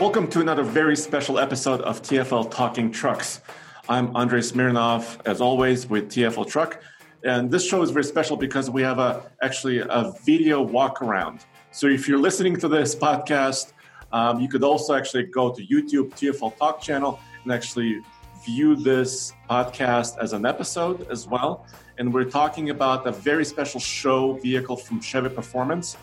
Welcome 0.00 0.28
to 0.28 0.40
another 0.40 0.62
very 0.62 0.96
special 0.96 1.40
episode 1.40 1.80
of 1.80 2.02
TFL 2.02 2.52
Talking 2.52 2.92
Trucks. 2.92 3.40
I'm 3.88 4.14
Andrei 4.16 4.40
Smirnov, 4.40 5.18
as 5.26 5.40
always, 5.40 5.88
with 5.88 6.08
TFL 6.08 6.48
Truck. 6.48 6.80
And 7.24 7.50
this 7.50 7.66
show 7.66 7.82
is 7.82 7.90
very 7.90 8.04
special 8.04 8.36
because 8.36 8.70
we 8.70 8.80
have 8.82 9.00
a 9.00 9.28
actually 9.42 9.80
a 9.80 10.12
video 10.24 10.62
walk 10.62 11.02
around. 11.02 11.46
So 11.72 11.88
if 11.88 12.06
you're 12.08 12.18
listening 12.20 12.56
to 12.60 12.68
this 12.68 12.94
podcast, 12.94 13.72
um, 14.12 14.40
you 14.40 14.48
could 14.48 14.62
also 14.62 14.94
actually 14.94 15.24
go 15.24 15.52
to 15.52 15.66
YouTube 15.66 16.10
TFL 16.12 16.56
Talk 16.56 16.80
channel 16.80 17.18
and 17.42 17.52
actually 17.52 18.00
view 18.44 18.76
this 18.76 19.32
podcast 19.48 20.18
as 20.18 20.32
an 20.32 20.46
episode 20.46 21.06
as 21.10 21.26
well. 21.26 21.66
And 21.98 22.12
we're 22.12 22.24
talking 22.24 22.70
about 22.70 23.06
a 23.06 23.12
very 23.12 23.44
special 23.44 23.80
show 23.80 24.34
vehicle 24.34 24.76
from 24.76 25.00
Chevy 25.00 25.28
Performance. 25.28 25.96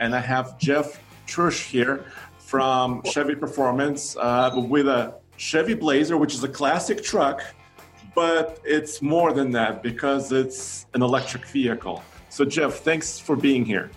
And 0.00 0.14
I 0.14 0.20
have 0.20 0.58
Jeff 0.58 1.02
Trush 1.26 1.68
here 1.68 2.04
from 2.38 3.02
Chevy 3.04 3.34
Performance 3.34 4.16
uh, 4.18 4.50
with 4.54 4.88
a 4.88 5.14
Chevy 5.36 5.74
Blazer, 5.74 6.16
which 6.16 6.34
is 6.34 6.44
a 6.44 6.48
classic 6.48 7.02
truck, 7.02 7.42
but 8.14 8.60
it's 8.64 9.00
more 9.00 9.32
than 9.32 9.50
that 9.52 9.82
because 9.82 10.32
it's 10.32 10.86
an 10.94 11.02
electric 11.02 11.46
vehicle. 11.46 12.02
So, 12.28 12.44
Jeff, 12.44 12.80
thanks 12.80 13.18
for 13.18 13.36
being 13.36 13.64
here. 13.64 13.90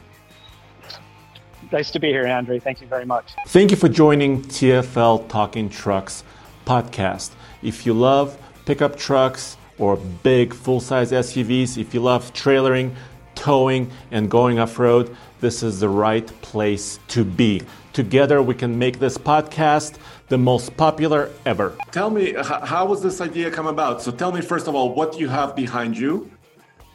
Nice 1.72 1.92
to 1.92 2.00
be 2.00 2.10
here, 2.10 2.28
Andre. 2.28 2.60
Thank 2.60 2.82
you 2.82 2.88
very 2.88 3.06
much. 3.06 3.32
Thank 3.48 3.72
you 3.72 3.78
for 3.78 3.90
joining 3.90 4.44
TFL 4.44 5.28
Talking 5.28 5.70
Trucks 5.70 6.24
podcast. 6.66 7.32
If 7.64 7.86
you 7.86 7.94
love 7.94 8.38
pickup 8.66 8.98
trucks 8.98 9.58
or 9.78 9.98
big 9.98 10.54
full 10.54 10.80
size 10.80 11.12
SUVs, 11.12 11.78
if 11.78 11.94
you 11.94 12.02
love 12.02 12.34
trailering, 12.34 12.94
towing, 13.36 13.90
and 14.12 14.30
going 14.30 14.60
off 14.60 14.78
road, 14.80 15.16
this 15.40 15.64
is 15.64 15.80
the 15.80 15.90
right 15.90 16.28
place 16.42 17.00
to 17.10 17.24
be. 17.24 17.62
Together, 17.94 18.42
we 18.42 18.56
can 18.56 18.78
make 18.78 19.00
this 19.00 19.18
podcast 19.18 19.96
the 20.28 20.38
most 20.38 20.76
popular 20.78 21.30
ever. 21.46 21.76
Tell 21.92 22.10
me, 22.10 22.34
how 22.38 22.86
was 22.86 23.02
this 23.02 23.22
idea 23.22 23.52
come 23.52 23.68
about? 23.68 24.02
So, 24.02 24.12
tell 24.12 24.32
me 24.32 24.42
first 24.42 24.68
of 24.68 24.76
all, 24.76 24.94
what 24.94 25.20
you 25.20 25.30
have 25.30 25.56
behind 25.56 25.98
you, 25.98 26.30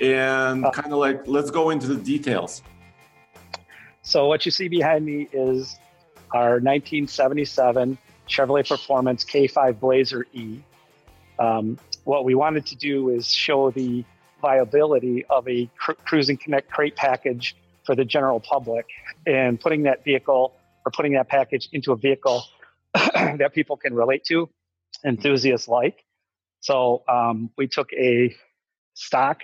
and 0.00 0.64
uh, 0.64 0.70
kind 0.70 0.92
of 0.92 0.98
like 0.98 1.26
let's 1.26 1.50
go 1.50 1.70
into 1.70 1.86
the 1.86 1.96
details. 1.96 2.62
So, 4.02 4.26
what 4.26 4.44
you 4.44 4.50
see 4.50 4.68
behind 4.68 5.04
me 5.04 5.28
is 5.32 5.78
our 6.32 6.60
1977 6.60 7.96
Chevrolet 8.28 8.68
Performance 8.68 9.24
K5 9.24 9.80
Blazer 9.80 10.26
E. 10.32 10.60
Um, 11.38 11.78
what 12.04 12.24
we 12.24 12.34
wanted 12.34 12.66
to 12.66 12.76
do 12.76 13.10
is 13.10 13.28
show 13.28 13.70
the 13.70 14.04
viability 14.40 15.24
of 15.26 15.48
a 15.48 15.68
cr- 15.78 15.92
Cruising 16.04 16.36
Connect 16.36 16.70
crate 16.70 16.96
package 16.96 17.56
for 17.84 17.94
the 17.94 18.04
general 18.04 18.40
public 18.40 18.86
and 19.26 19.60
putting 19.60 19.84
that 19.84 20.04
vehicle 20.04 20.54
or 20.84 20.92
putting 20.92 21.14
that 21.14 21.28
package 21.28 21.68
into 21.72 21.92
a 21.92 21.96
vehicle 21.96 22.44
that 22.94 23.52
people 23.54 23.76
can 23.76 23.94
relate 23.94 24.24
to, 24.24 24.48
enthusiasts 25.04 25.68
like. 25.68 26.04
So 26.60 27.02
um, 27.08 27.50
we 27.56 27.66
took 27.68 27.92
a 27.92 28.34
stock 28.94 29.38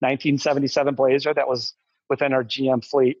1977 0.00 0.94
Blazer 0.94 1.34
that 1.34 1.48
was 1.48 1.74
within 2.08 2.32
our 2.32 2.44
GM 2.44 2.84
fleet, 2.84 3.18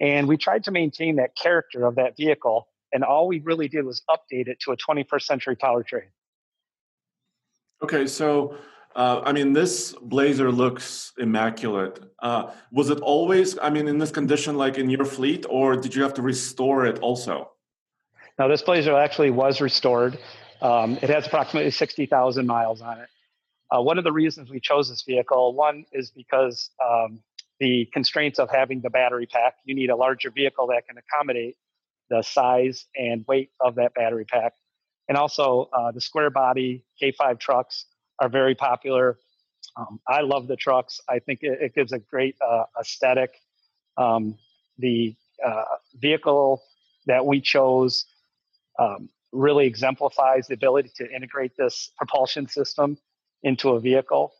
and 0.00 0.26
we 0.26 0.36
tried 0.36 0.64
to 0.64 0.70
maintain 0.70 1.16
that 1.16 1.36
character 1.36 1.86
of 1.86 1.96
that 1.96 2.16
vehicle. 2.16 2.68
And 2.92 3.04
all 3.04 3.26
we 3.26 3.40
really 3.40 3.68
did 3.68 3.84
was 3.84 4.02
update 4.10 4.48
it 4.48 4.58
to 4.60 4.72
a 4.72 4.76
21st 4.76 5.22
century 5.22 5.56
powertrain. 5.56 6.10
Okay, 7.82 8.06
so 8.06 8.56
uh, 8.94 9.22
I 9.24 9.32
mean, 9.32 9.52
this 9.52 9.92
blazer 10.02 10.52
looks 10.52 11.12
immaculate. 11.18 12.00
Uh, 12.18 12.52
was 12.70 12.90
it 12.90 13.00
always, 13.00 13.58
I 13.58 13.70
mean, 13.70 13.88
in 13.88 13.98
this 13.98 14.10
condition, 14.10 14.56
like 14.56 14.76
in 14.78 14.90
your 14.90 15.04
fleet, 15.04 15.46
or 15.48 15.76
did 15.76 15.94
you 15.94 16.02
have 16.02 16.14
to 16.14 16.22
restore 16.22 16.86
it 16.86 16.98
also? 16.98 17.50
Now, 18.38 18.48
this 18.48 18.62
blazer 18.62 18.96
actually 18.96 19.30
was 19.30 19.60
restored. 19.60 20.18
Um, 20.60 20.98
it 21.02 21.10
has 21.10 21.26
approximately 21.26 21.70
60,000 21.70 22.46
miles 22.46 22.80
on 22.80 22.98
it. 22.98 23.08
Uh, 23.70 23.80
one 23.80 23.96
of 23.96 24.04
the 24.04 24.12
reasons 24.12 24.50
we 24.50 24.60
chose 24.60 24.90
this 24.90 25.02
vehicle, 25.02 25.54
one 25.54 25.84
is 25.92 26.10
because 26.10 26.70
um, 26.84 27.20
the 27.58 27.88
constraints 27.92 28.38
of 28.38 28.50
having 28.50 28.80
the 28.80 28.90
battery 28.90 29.26
pack. 29.26 29.54
You 29.64 29.74
need 29.74 29.88
a 29.88 29.96
larger 29.96 30.30
vehicle 30.30 30.66
that 30.68 30.86
can 30.86 30.98
accommodate 30.98 31.56
the 32.10 32.22
size 32.22 32.86
and 32.96 33.24
weight 33.26 33.50
of 33.60 33.76
that 33.76 33.94
battery 33.94 34.24
pack. 34.24 34.54
And 35.08 35.16
also 35.18 35.68
uh, 35.72 35.92
the 35.92 36.00
square 36.00 36.30
body 36.30 36.84
K5 37.00 37.38
trucks 37.38 37.86
are 38.18 38.28
very 38.28 38.54
popular. 38.54 39.18
Um, 39.76 40.00
I 40.06 40.20
love 40.20 40.48
the 40.48 40.56
trucks. 40.56 41.00
I 41.08 41.18
think 41.18 41.40
it, 41.42 41.58
it 41.60 41.74
gives 41.74 41.92
a 41.92 41.98
great 41.98 42.36
uh, 42.40 42.64
aesthetic. 42.80 43.34
Um, 43.96 44.38
the 44.78 45.14
uh, 45.44 45.64
vehicle 45.94 46.62
that 47.06 47.24
we 47.26 47.40
chose 47.40 48.06
um, 48.78 49.08
really 49.32 49.66
exemplifies 49.66 50.46
the 50.46 50.54
ability 50.54 50.90
to 50.96 51.10
integrate 51.10 51.56
this 51.56 51.90
propulsion 51.96 52.48
system 52.48 52.98
into 53.42 53.70
a 53.70 53.80
vehicle. 53.80 54.32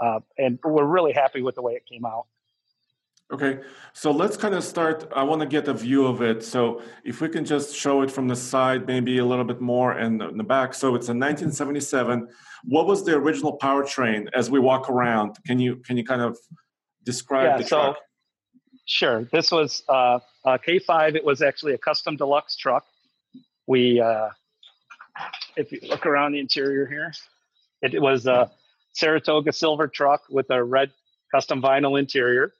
Uh, 0.00 0.20
and 0.38 0.58
we're 0.64 0.84
really 0.84 1.12
happy 1.12 1.42
with 1.42 1.54
the 1.54 1.62
way 1.62 1.74
it 1.74 1.84
came 1.90 2.04
out. 2.04 2.26
Okay, 3.32 3.60
so 3.92 4.10
let's 4.10 4.36
kind 4.36 4.54
of 4.54 4.64
start. 4.64 5.08
I 5.14 5.22
want 5.22 5.40
to 5.40 5.46
get 5.46 5.68
a 5.68 5.74
view 5.74 6.04
of 6.06 6.20
it. 6.20 6.42
So 6.42 6.82
if 7.04 7.20
we 7.20 7.28
can 7.28 7.44
just 7.44 7.76
show 7.76 8.02
it 8.02 8.10
from 8.10 8.26
the 8.26 8.34
side, 8.34 8.88
maybe 8.88 9.18
a 9.18 9.24
little 9.24 9.44
bit 9.44 9.60
more, 9.60 9.92
and 9.92 10.20
in 10.20 10.36
the 10.36 10.42
back. 10.42 10.74
So 10.74 10.96
it's 10.96 11.08
a 11.08 11.14
1977. 11.14 12.26
What 12.64 12.86
was 12.86 13.04
the 13.04 13.14
original 13.14 13.56
powertrain 13.56 14.28
as 14.34 14.50
we 14.50 14.58
walk 14.58 14.90
around? 14.90 15.36
Can 15.46 15.60
you 15.60 15.76
can 15.76 15.96
you 15.96 16.04
kind 16.04 16.22
of 16.22 16.36
describe 17.04 17.44
yeah, 17.44 17.56
the 17.58 17.62
so, 17.62 17.82
truck? 17.82 17.96
Sure. 18.86 19.28
This 19.32 19.52
was 19.52 19.84
uh, 19.88 20.18
a 20.44 20.58
K5. 20.58 21.14
It 21.14 21.24
was 21.24 21.40
actually 21.40 21.74
a 21.74 21.78
custom 21.78 22.16
deluxe 22.16 22.56
truck. 22.56 22.84
We, 23.68 24.00
uh, 24.00 24.30
if 25.56 25.70
you 25.70 25.78
look 25.84 26.04
around 26.04 26.32
the 26.32 26.40
interior 26.40 26.86
here, 26.86 27.12
it 27.82 28.02
was 28.02 28.26
a 28.26 28.50
Saratoga 28.92 29.52
silver 29.52 29.86
truck 29.86 30.22
with 30.28 30.50
a 30.50 30.64
red 30.64 30.90
custom 31.32 31.62
vinyl 31.62 31.96
interior 31.96 32.52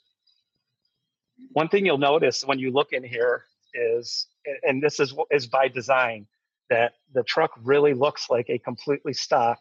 one 1.53 1.69
thing 1.69 1.87
you'll 1.87 1.99
notice 1.99 2.45
when 2.45 2.59
you 2.59 2.71
look 2.71 2.93
in 2.93 3.03
here 3.03 3.45
is, 3.75 4.27
and 4.63 4.83
this 4.83 5.01
is 5.01 5.15
is 5.31 5.47
by 5.47 5.69
design, 5.69 6.27
that 6.69 6.95
the 7.13 7.23
truck 7.23 7.53
really 7.63 7.95
looks 7.95 8.31
like 8.31 8.49
a 8.49 8.59
completely 8.59 9.13
stock 9.13 9.59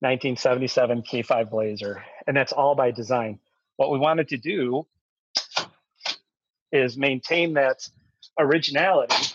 1977 0.00 1.02
K5 1.02 1.50
Blazer, 1.50 2.04
and 2.26 2.36
that's 2.36 2.52
all 2.52 2.74
by 2.74 2.90
design. 2.90 3.38
What 3.76 3.90
we 3.90 3.98
wanted 3.98 4.28
to 4.28 4.36
do 4.36 4.86
is 6.72 6.96
maintain 6.96 7.54
that 7.54 7.88
originality 8.38 9.34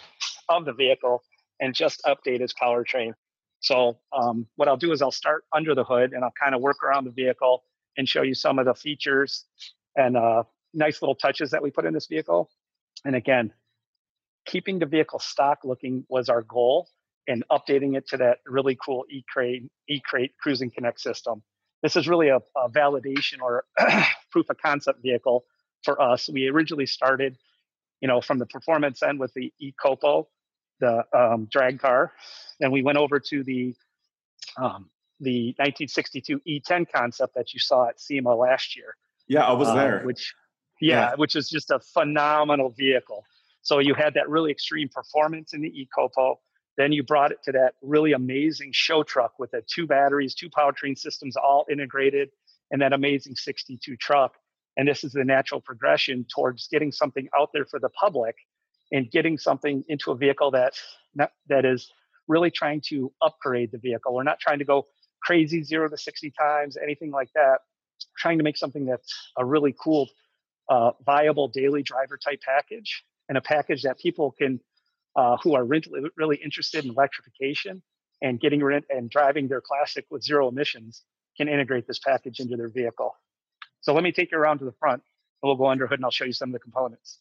of 0.50 0.66
the 0.66 0.74
vehicle 0.74 1.24
and 1.60 1.74
just 1.74 2.02
update 2.06 2.42
its 2.42 2.54
powertrain. 2.54 3.14
So 3.60 3.98
um, 4.12 4.46
what 4.56 4.68
I'll 4.68 4.78
do 4.78 4.92
is 4.92 5.02
I'll 5.02 5.12
start 5.12 5.46
under 5.54 5.74
the 5.74 5.84
hood 5.84 6.14
and 6.14 6.24
I'll 6.24 6.34
kind 6.40 6.54
of 6.54 6.62
work 6.62 6.84
around 6.84 7.06
the 7.06 7.12
vehicle 7.12 7.64
and 7.98 8.08
show 8.08 8.22
you 8.22 8.34
some 8.34 8.60
of 8.60 8.66
the 8.66 8.74
features 8.74 9.46
and 9.96 10.18
uh, 10.18 10.44
nice 10.74 11.02
little 11.02 11.16
touches 11.16 11.52
that 11.52 11.62
we 11.62 11.72
put 11.72 11.86
in 11.86 11.94
this 11.94 12.08
vehicle. 12.08 12.50
And 13.06 13.16
again, 13.16 13.54
keeping 14.46 14.80
the 14.80 14.86
vehicle 14.86 15.20
stock 15.20 15.60
looking 15.64 16.06
was 16.10 16.30
our 16.30 16.42
goal 16.42 16.90
and 17.28 17.44
updating 17.52 17.96
it 17.96 18.08
to 18.10 18.18
that 18.18 18.40
really 18.46 18.78
cool 18.84 19.06
E-Crate, 19.10 19.64
E-Crate 19.88 20.34
Cruising 20.38 20.72
Connect 20.72 21.00
system. 21.00 21.42
This 21.82 21.96
is 21.96 22.08
really 22.08 22.30
a, 22.30 22.38
a 22.38 22.70
validation 22.70 23.42
or 23.42 23.66
proof 24.32 24.50
of 24.50 24.58
concept 24.58 25.02
vehicle 25.02 25.46
for 25.84 26.02
us. 26.02 26.30
We 26.30 26.48
originally 26.48 26.86
started, 26.86 27.38
you 28.02 28.08
know, 28.08 28.22
from 28.22 28.40
the 28.40 28.46
performance 28.46 29.04
end 29.04 29.20
with 29.20 29.34
the 29.34 29.54
E-Copo, 29.60 30.28
the 30.80 31.04
um, 31.14 31.48
drag 31.52 31.80
car. 31.80 32.14
Then 32.60 32.72
we 32.72 32.84
went 32.84 32.98
over 32.98 33.20
to 33.20 33.44
the 33.44 33.76
um, 34.58 34.90
the 35.20 35.56
1962 35.58 36.42
E10 36.48 36.92
concept 36.92 37.36
that 37.36 37.54
you 37.54 37.60
saw 37.60 37.88
at 37.88 38.00
SEMA 38.00 38.36
last 38.36 38.76
year. 38.76 38.96
Yeah, 39.28 39.46
I 39.46 39.54
was 39.54 39.70
uh, 39.70 39.76
there. 39.76 40.02
Which 40.04 40.34
yeah, 40.84 41.10
yeah, 41.10 41.16
which 41.16 41.36
is 41.36 41.50
just 41.50 41.72
a 41.72 41.80
phenomenal 41.80 42.70
vehicle. 42.70 43.24
So 43.62 43.80
you 43.80 43.94
had 43.94 44.14
that 44.16 44.30
really 44.30 44.52
extreme 44.52 44.90
performance 44.90 45.54
in 45.54 45.62
the 45.62 45.72
eCopo. 45.72 46.36
Then 46.78 46.92
you 46.92 47.04
brought 47.04 47.32
it 47.32 47.42
to 47.44 47.52
that 47.54 47.76
really 47.82 48.14
amazing 48.14 48.72
show 48.74 49.04
truck 49.04 49.34
with 49.40 49.52
the 49.52 49.64
two 49.68 49.88
batteries, 49.88 50.36
two 50.36 50.50
powertrain 50.50 50.98
systems 50.98 51.36
all 51.38 51.66
integrated, 51.72 52.30
and 52.72 52.82
that 52.82 52.94
amazing 52.94 53.36
62 53.36 53.96
truck. 53.98 54.34
And 54.76 54.88
this 54.88 55.04
is 55.04 55.14
the 55.14 55.24
natural 55.24 55.62
progression 55.62 56.26
towards 56.34 56.68
getting 56.68 56.92
something 56.92 57.30
out 57.38 57.52
there 57.54 57.66
for 57.66 57.80
the 57.80 57.90
public 57.90 58.36
and 58.92 59.10
getting 59.10 59.38
something 59.38 59.84
into 59.88 60.12
a 60.12 60.16
vehicle 60.16 60.52
that 60.52 60.74
that 61.48 61.66
is 61.66 61.92
really 62.28 62.52
trying 62.52 62.82
to 62.90 63.12
upgrade 63.22 63.72
the 63.72 63.78
vehicle. 63.78 64.14
We're 64.14 64.24
not 64.24 64.40
trying 64.40 64.60
to 64.60 64.66
go 64.66 64.88
crazy 65.22 65.64
zero 65.64 65.90
to 65.90 65.98
60 65.98 66.32
times, 66.38 66.78
anything 66.82 67.12
like 67.12 67.30
that. 67.36 67.60
We're 68.02 68.18
trying 68.18 68.38
to 68.40 68.44
make 68.44 68.58
something 68.58 68.86
that's 68.86 69.14
a 69.38 69.46
really 69.46 69.76
cool, 69.82 70.10
uh, 70.74 70.92
viable 71.06 71.48
daily 71.48 71.84
driver 71.84 72.18
type 72.18 72.42
package 72.44 73.04
and 73.30 73.38
a 73.38 73.42
package 73.42 73.84
that 73.84 74.00
people 74.00 74.32
can, 74.32 74.60
uh, 75.16 75.38
who 75.44 75.54
are 75.54 75.64
really, 75.64 75.88
really 76.18 76.38
interested 76.38 76.84
in 76.84 76.90
electrification 76.90 77.84
and 78.24 78.40
getting 78.40 78.62
rid 78.62 78.84
and 78.90 79.08
driving 79.10 79.48
their 79.48 79.62
classic 79.62 80.06
with 80.10 80.24
zero 80.24 80.48
emissions 80.48 81.04
can 81.38 81.48
integrate 81.48 81.86
this 81.86 82.00
package 82.00 82.40
into 82.40 82.58
their 82.58 82.70
vehicle. 82.70 83.16
So 83.82 83.94
let 83.94 84.04
me 84.04 84.12
take 84.12 84.32
you 84.32 84.38
around 84.40 84.60
to 84.60 84.66
the 84.66 84.72
front 84.72 85.04
and 85.42 85.48
we'll 85.48 85.58
go 85.58 85.68
under 85.68 85.86
hood 85.86 86.00
and 86.00 86.06
I'll 86.06 86.12
show 86.12 86.26
you 86.26 86.34
some 86.34 86.50
of 86.50 86.54
the 86.54 86.60
components. 86.60 87.20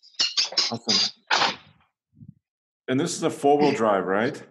Awesome. 0.71 1.13
And 2.89 2.99
this 2.99 3.15
is 3.15 3.23
a 3.23 3.31
four 3.31 3.59
wheel 3.59 3.73
drive, 3.73 4.07
right? 4.07 4.43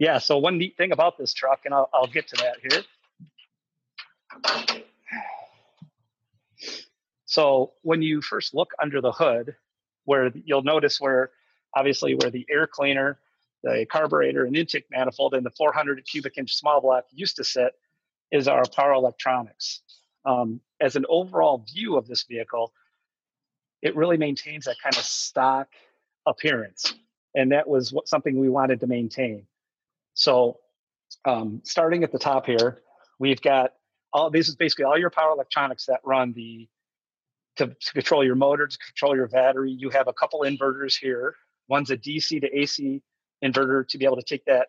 Yeah. 0.00 0.18
So 0.18 0.38
one 0.38 0.58
neat 0.58 0.76
thing 0.76 0.90
about 0.90 1.18
this 1.18 1.32
truck, 1.32 1.60
and 1.64 1.72
I'll, 1.72 1.88
I'll 1.94 2.08
get 2.08 2.26
to 2.28 2.36
that 2.36 2.56
here. 2.62 2.82
So 7.34 7.72
when 7.82 8.00
you 8.00 8.22
first 8.22 8.54
look 8.54 8.70
under 8.80 9.00
the 9.00 9.10
hood, 9.10 9.56
where 10.04 10.30
you'll 10.44 10.62
notice 10.62 11.00
where 11.00 11.32
obviously 11.74 12.14
where 12.14 12.30
the 12.30 12.46
air 12.48 12.68
cleaner, 12.68 13.18
the 13.64 13.86
carburetor 13.90 14.44
and 14.44 14.56
intake 14.56 14.84
manifold 14.88 15.34
and 15.34 15.44
the 15.44 15.50
400 15.50 16.06
cubic 16.06 16.38
inch 16.38 16.54
small 16.54 16.80
block 16.80 17.06
used 17.12 17.34
to 17.38 17.44
sit 17.44 17.72
is 18.30 18.46
our 18.46 18.62
power 18.66 18.92
electronics. 18.92 19.80
Um, 20.24 20.60
as 20.80 20.94
an 20.94 21.06
overall 21.08 21.66
view 21.74 21.96
of 21.96 22.06
this 22.06 22.22
vehicle, 22.22 22.72
it 23.82 23.96
really 23.96 24.16
maintains 24.16 24.66
that 24.66 24.76
kind 24.80 24.96
of 24.96 25.02
stock 25.02 25.66
appearance. 26.26 26.94
And 27.34 27.50
that 27.50 27.66
was 27.66 27.92
what, 27.92 28.06
something 28.06 28.38
we 28.38 28.48
wanted 28.48 28.78
to 28.78 28.86
maintain. 28.86 29.48
So 30.12 30.60
um, 31.24 31.62
starting 31.64 32.04
at 32.04 32.12
the 32.12 32.20
top 32.20 32.46
here, 32.46 32.80
we've 33.18 33.42
got 33.42 33.72
all 34.12 34.30
this 34.30 34.48
is 34.48 34.54
basically 34.54 34.84
all 34.84 34.96
your 34.96 35.10
power 35.10 35.32
electronics 35.32 35.86
that 35.86 35.98
run 36.04 36.32
the 36.32 36.68
to, 37.56 37.68
to, 37.68 37.92
control 37.92 38.24
your 38.24 38.34
motor, 38.34 38.66
to 38.66 38.78
control 38.78 39.16
your 39.16 39.28
battery. 39.28 39.70
You 39.70 39.90
have 39.90 40.08
a 40.08 40.12
couple 40.12 40.40
inverters 40.40 40.98
here. 40.98 41.34
One's 41.68 41.90
a 41.90 41.96
DC 41.96 42.40
to 42.40 42.58
AC 42.58 43.02
inverter 43.44 43.86
to 43.88 43.98
be 43.98 44.04
able 44.04 44.16
to 44.16 44.22
take 44.22 44.44
that 44.46 44.68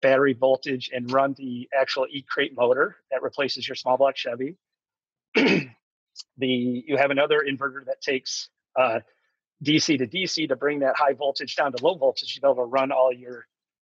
battery 0.00 0.32
voltage 0.34 0.90
and 0.92 1.10
run 1.10 1.34
the 1.38 1.68
actual 1.78 2.06
E-crate 2.10 2.52
motor 2.56 2.96
that 3.10 3.22
replaces 3.22 3.66
your 3.66 3.76
small 3.76 3.96
block 3.96 4.16
Chevy. 4.16 4.56
the 5.34 6.46
you 6.46 6.96
have 6.96 7.10
another 7.10 7.42
inverter 7.48 7.84
that 7.86 8.00
takes 8.02 8.48
uh, 8.78 9.00
DC 9.64 9.98
to 9.98 10.06
DC 10.06 10.48
to 10.48 10.56
bring 10.56 10.80
that 10.80 10.96
high 10.96 11.14
voltage 11.14 11.56
down 11.56 11.72
to 11.72 11.82
low 11.82 11.94
voltage 11.94 12.34
to 12.34 12.40
be 12.40 12.46
able 12.46 12.56
to 12.56 12.62
run 12.62 12.90
all 12.90 13.12
your 13.12 13.46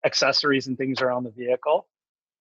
accessories 0.05 0.67
and 0.67 0.77
things 0.77 1.01
around 1.01 1.23
the 1.23 1.31
vehicle. 1.31 1.88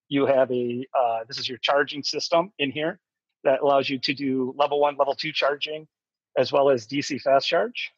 You 0.09 0.27
have 0.27 0.51
a 0.51 0.87
uh, 0.99 1.21
this 1.29 1.39
is 1.39 1.49
your 1.49 1.59
charging 1.59 2.03
system 2.03 2.53
in 2.59 2.71
here 2.71 3.01
that 3.45 3.61
allows 3.61 3.89
you 3.89 3.99
to 3.99 4.15
do 4.15 4.55
level 4.57 4.81
one, 4.81 4.97
level 4.97 5.15
two 5.15 5.33
charging, 5.33 5.87
as 6.37 6.53
well 6.53 6.71
as 6.71 6.87
DC 6.87 7.21
fast 7.21 7.47
charge. 7.49 7.93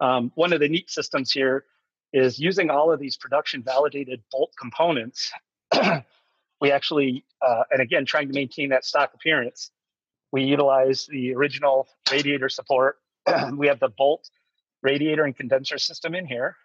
Um, 0.00 0.32
one 0.34 0.52
of 0.52 0.60
the 0.60 0.68
neat 0.68 0.90
systems 0.90 1.30
here 1.30 1.64
is 2.12 2.38
using 2.38 2.70
all 2.70 2.92
of 2.92 2.98
these 2.98 3.16
production 3.16 3.62
validated 3.62 4.22
Bolt 4.32 4.52
components. 4.58 5.32
we 6.60 6.72
actually, 6.72 7.24
uh, 7.42 7.62
and 7.70 7.80
again, 7.80 8.04
trying 8.04 8.28
to 8.28 8.34
maintain 8.34 8.70
that 8.70 8.84
stock 8.84 9.12
appearance, 9.14 9.70
we 10.32 10.44
utilize 10.44 11.06
the 11.06 11.34
original 11.34 11.88
radiator 12.10 12.48
support. 12.48 12.98
we 13.54 13.68
have 13.68 13.80
the 13.80 13.88
Bolt 13.88 14.28
radiator 14.82 15.24
and 15.24 15.36
condenser 15.36 15.78
system 15.78 16.14
in 16.14 16.26
here. 16.26 16.56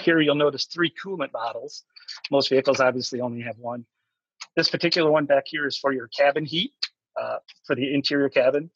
Here 0.00 0.20
you'll 0.20 0.34
notice 0.34 0.64
three 0.64 0.92
coolant 1.02 1.32
bottles. 1.32 1.84
Most 2.30 2.48
vehicles 2.48 2.80
obviously 2.80 3.20
only 3.20 3.42
have 3.42 3.58
one. 3.58 3.84
This 4.54 4.70
particular 4.70 5.10
one 5.10 5.26
back 5.26 5.44
here 5.46 5.66
is 5.66 5.76
for 5.76 5.92
your 5.92 6.08
cabin 6.08 6.44
heat, 6.44 6.72
uh, 7.20 7.38
for 7.64 7.74
the 7.74 7.92
interior 7.92 8.28
cabin. 8.28 8.70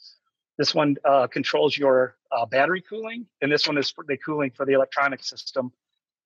This 0.58 0.74
one 0.74 0.96
uh, 1.04 1.26
controls 1.26 1.76
your 1.76 2.16
uh, 2.32 2.44
battery 2.46 2.82
cooling, 2.82 3.26
and 3.40 3.50
this 3.50 3.66
one 3.66 3.78
is 3.78 3.90
for 3.90 4.04
the 4.06 4.16
cooling 4.16 4.50
for 4.50 4.66
the 4.66 4.72
electronic 4.72 5.22
system 5.22 5.72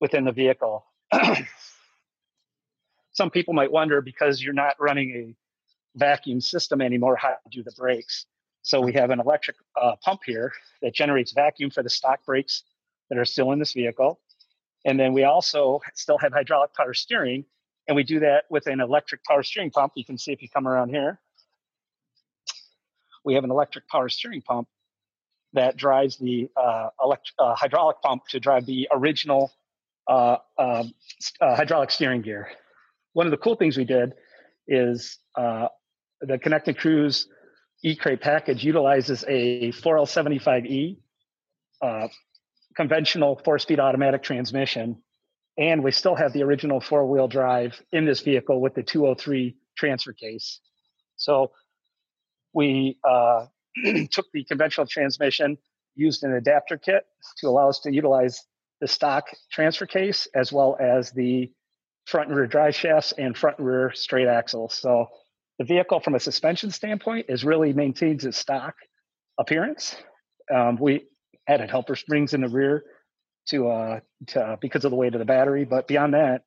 within 0.00 0.24
the 0.24 0.32
vehicle. 0.32 0.84
Some 3.12 3.30
people 3.30 3.54
might 3.54 3.70
wonder 3.70 4.00
because 4.00 4.42
you're 4.42 4.52
not 4.52 4.74
running 4.80 5.14
a 5.14 5.98
vacuum 5.98 6.40
system 6.40 6.80
anymore, 6.80 7.16
how 7.16 7.28
to 7.28 7.36
do 7.50 7.62
the 7.62 7.72
brakes. 7.72 8.26
So 8.62 8.80
we 8.80 8.92
have 8.94 9.10
an 9.10 9.20
electric 9.20 9.56
uh, 9.80 9.96
pump 10.02 10.22
here 10.26 10.52
that 10.82 10.94
generates 10.94 11.32
vacuum 11.32 11.70
for 11.70 11.82
the 11.82 11.90
stock 11.90 12.24
brakes 12.24 12.64
that 13.10 13.18
are 13.18 13.24
still 13.24 13.52
in 13.52 13.58
this 13.58 13.72
vehicle. 13.72 14.18
And 14.84 14.98
then 14.98 15.12
we 15.12 15.24
also 15.24 15.80
still 15.94 16.18
have 16.18 16.32
hydraulic 16.32 16.74
power 16.74 16.94
steering, 16.94 17.44
and 17.86 17.96
we 17.96 18.02
do 18.02 18.20
that 18.20 18.44
with 18.50 18.66
an 18.66 18.80
electric 18.80 19.24
power 19.24 19.42
steering 19.42 19.70
pump. 19.70 19.92
You 19.96 20.04
can 20.04 20.18
see 20.18 20.32
if 20.32 20.42
you 20.42 20.48
come 20.48 20.66
around 20.66 20.88
here. 20.88 21.20
We 23.24 23.34
have 23.34 23.44
an 23.44 23.50
electric 23.50 23.88
power 23.88 24.08
steering 24.08 24.42
pump 24.42 24.68
that 25.52 25.76
drives 25.76 26.18
the 26.18 26.50
uh, 26.56 26.90
elect- 27.02 27.32
uh, 27.38 27.54
hydraulic 27.54 28.00
pump 28.02 28.26
to 28.28 28.40
drive 28.40 28.66
the 28.66 28.88
original 28.92 29.52
uh, 30.06 30.36
um, 30.58 30.92
uh 31.40 31.56
hydraulic 31.56 31.90
steering 31.90 32.20
gear. 32.20 32.50
One 33.14 33.26
of 33.26 33.30
the 33.30 33.38
cool 33.38 33.54
things 33.54 33.76
we 33.76 33.84
did 33.84 34.12
is 34.68 35.18
uh, 35.36 35.68
the 36.20 36.38
Connected 36.38 36.76
Cruise 36.76 37.28
E-Crate 37.82 38.20
package 38.20 38.64
utilizes 38.64 39.24
a 39.28 39.72
4L75E 39.72 40.98
uh, 41.80 42.08
conventional 42.76 43.40
four 43.44 43.58
speed 43.58 43.80
automatic 43.80 44.22
transmission. 44.22 44.96
And 45.56 45.84
we 45.84 45.92
still 45.92 46.14
have 46.14 46.32
the 46.32 46.42
original 46.42 46.80
four 46.80 47.06
wheel 47.06 47.28
drive 47.28 47.80
in 47.92 48.04
this 48.04 48.20
vehicle 48.20 48.60
with 48.60 48.74
the 48.74 48.82
203 48.82 49.56
transfer 49.76 50.12
case. 50.12 50.60
So 51.16 51.52
we 52.52 52.98
uh, 53.08 53.46
took 54.10 54.26
the 54.32 54.44
conventional 54.44 54.86
transmission, 54.86 55.58
used 55.94 56.24
an 56.24 56.34
adapter 56.34 56.76
kit 56.76 57.04
to 57.38 57.48
allow 57.48 57.68
us 57.68 57.80
to 57.80 57.92
utilize 57.92 58.42
the 58.80 58.88
stock 58.88 59.26
transfer 59.52 59.86
case 59.86 60.26
as 60.34 60.52
well 60.52 60.76
as 60.80 61.12
the 61.12 61.50
front 62.06 62.28
and 62.28 62.36
rear 62.36 62.46
drive 62.46 62.74
shafts 62.74 63.12
and 63.16 63.36
front 63.36 63.58
and 63.58 63.66
rear 63.66 63.92
straight 63.94 64.28
axles. 64.28 64.74
So 64.74 65.06
the 65.58 65.64
vehicle, 65.64 66.00
from 66.00 66.14
a 66.14 66.20
suspension 66.20 66.70
standpoint, 66.70 67.26
is 67.28 67.44
really 67.44 67.72
maintains 67.72 68.24
its 68.24 68.38
stock 68.38 68.74
appearance. 69.38 69.96
Um, 70.52 70.76
we 70.76 71.06
added 71.48 71.70
helper 71.70 71.96
springs 71.96 72.34
in 72.34 72.40
the 72.40 72.48
rear 72.48 72.84
to 73.48 73.68
uh 73.68 74.00
to 74.28 74.40
uh, 74.40 74.56
because 74.60 74.84
of 74.84 74.90
the 74.90 74.96
weight 74.96 75.14
of 75.14 75.18
the 75.18 75.24
battery. 75.24 75.64
But 75.64 75.86
beyond 75.86 76.14
that, 76.14 76.42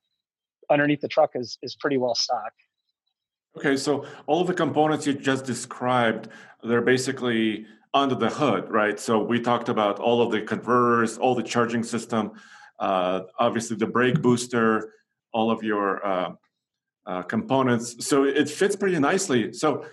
underneath 0.69 1.01
the 1.01 1.07
truck 1.07 1.31
is 1.35 1.57
is 1.61 1.75
pretty 1.75 1.97
well 1.97 2.15
stocked. 2.15 2.61
Okay, 3.57 3.75
so 3.75 4.05
all 4.27 4.41
of 4.41 4.47
the 4.47 4.53
components 4.53 5.07
you 5.07 5.13
just 5.13 5.45
described, 5.45 6.29
they're 6.63 6.81
basically 6.81 7.65
under 7.93 8.13
the 8.13 8.29
hood, 8.29 8.69
right? 8.69 8.99
So 8.99 9.19
we 9.19 9.39
talked 9.39 9.69
about 9.69 9.99
all 9.99 10.21
of 10.21 10.31
the 10.31 10.41
converters, 10.41 11.17
all 11.17 11.33
the 11.33 11.41
charging 11.41 11.81
system, 11.81 12.33
uh, 12.79 13.21
obviously 13.39 13.75
the 13.77 13.87
brake 13.87 14.21
booster, 14.21 14.93
all 15.33 15.49
of 15.49 15.63
your 15.63 16.05
uh, 16.05 16.31
uh, 17.07 17.21
components. 17.23 18.05
So 18.05 18.25
it 18.25 18.49
fits 18.49 18.75
pretty 18.75 18.99
nicely. 18.99 19.53
So 19.53 19.85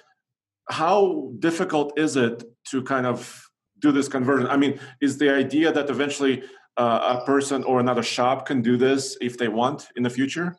how 0.69 1.33
difficult 1.39 1.99
is 1.99 2.17
it 2.17 2.45
to 2.71 2.83
kind 2.83 3.07
of 3.07 3.49
do 3.79 3.93
this 3.93 4.09
conversion? 4.09 4.47
I 4.49 4.57
mean, 4.57 4.79
is 5.01 5.19
the 5.19 5.31
idea 5.31 5.73
that 5.73 5.89
eventually 5.89 6.43
uh, 6.77 7.21
a 7.21 7.25
person 7.25 7.65
or 7.65 7.81
another 7.81 8.03
shop 8.03 8.47
can 8.47 8.63
do 8.63 8.77
this 8.77 9.17
if 9.21 9.39
they 9.39 9.49
want 9.49 9.89
in 9.97 10.03
the 10.03 10.11
future? 10.11 10.57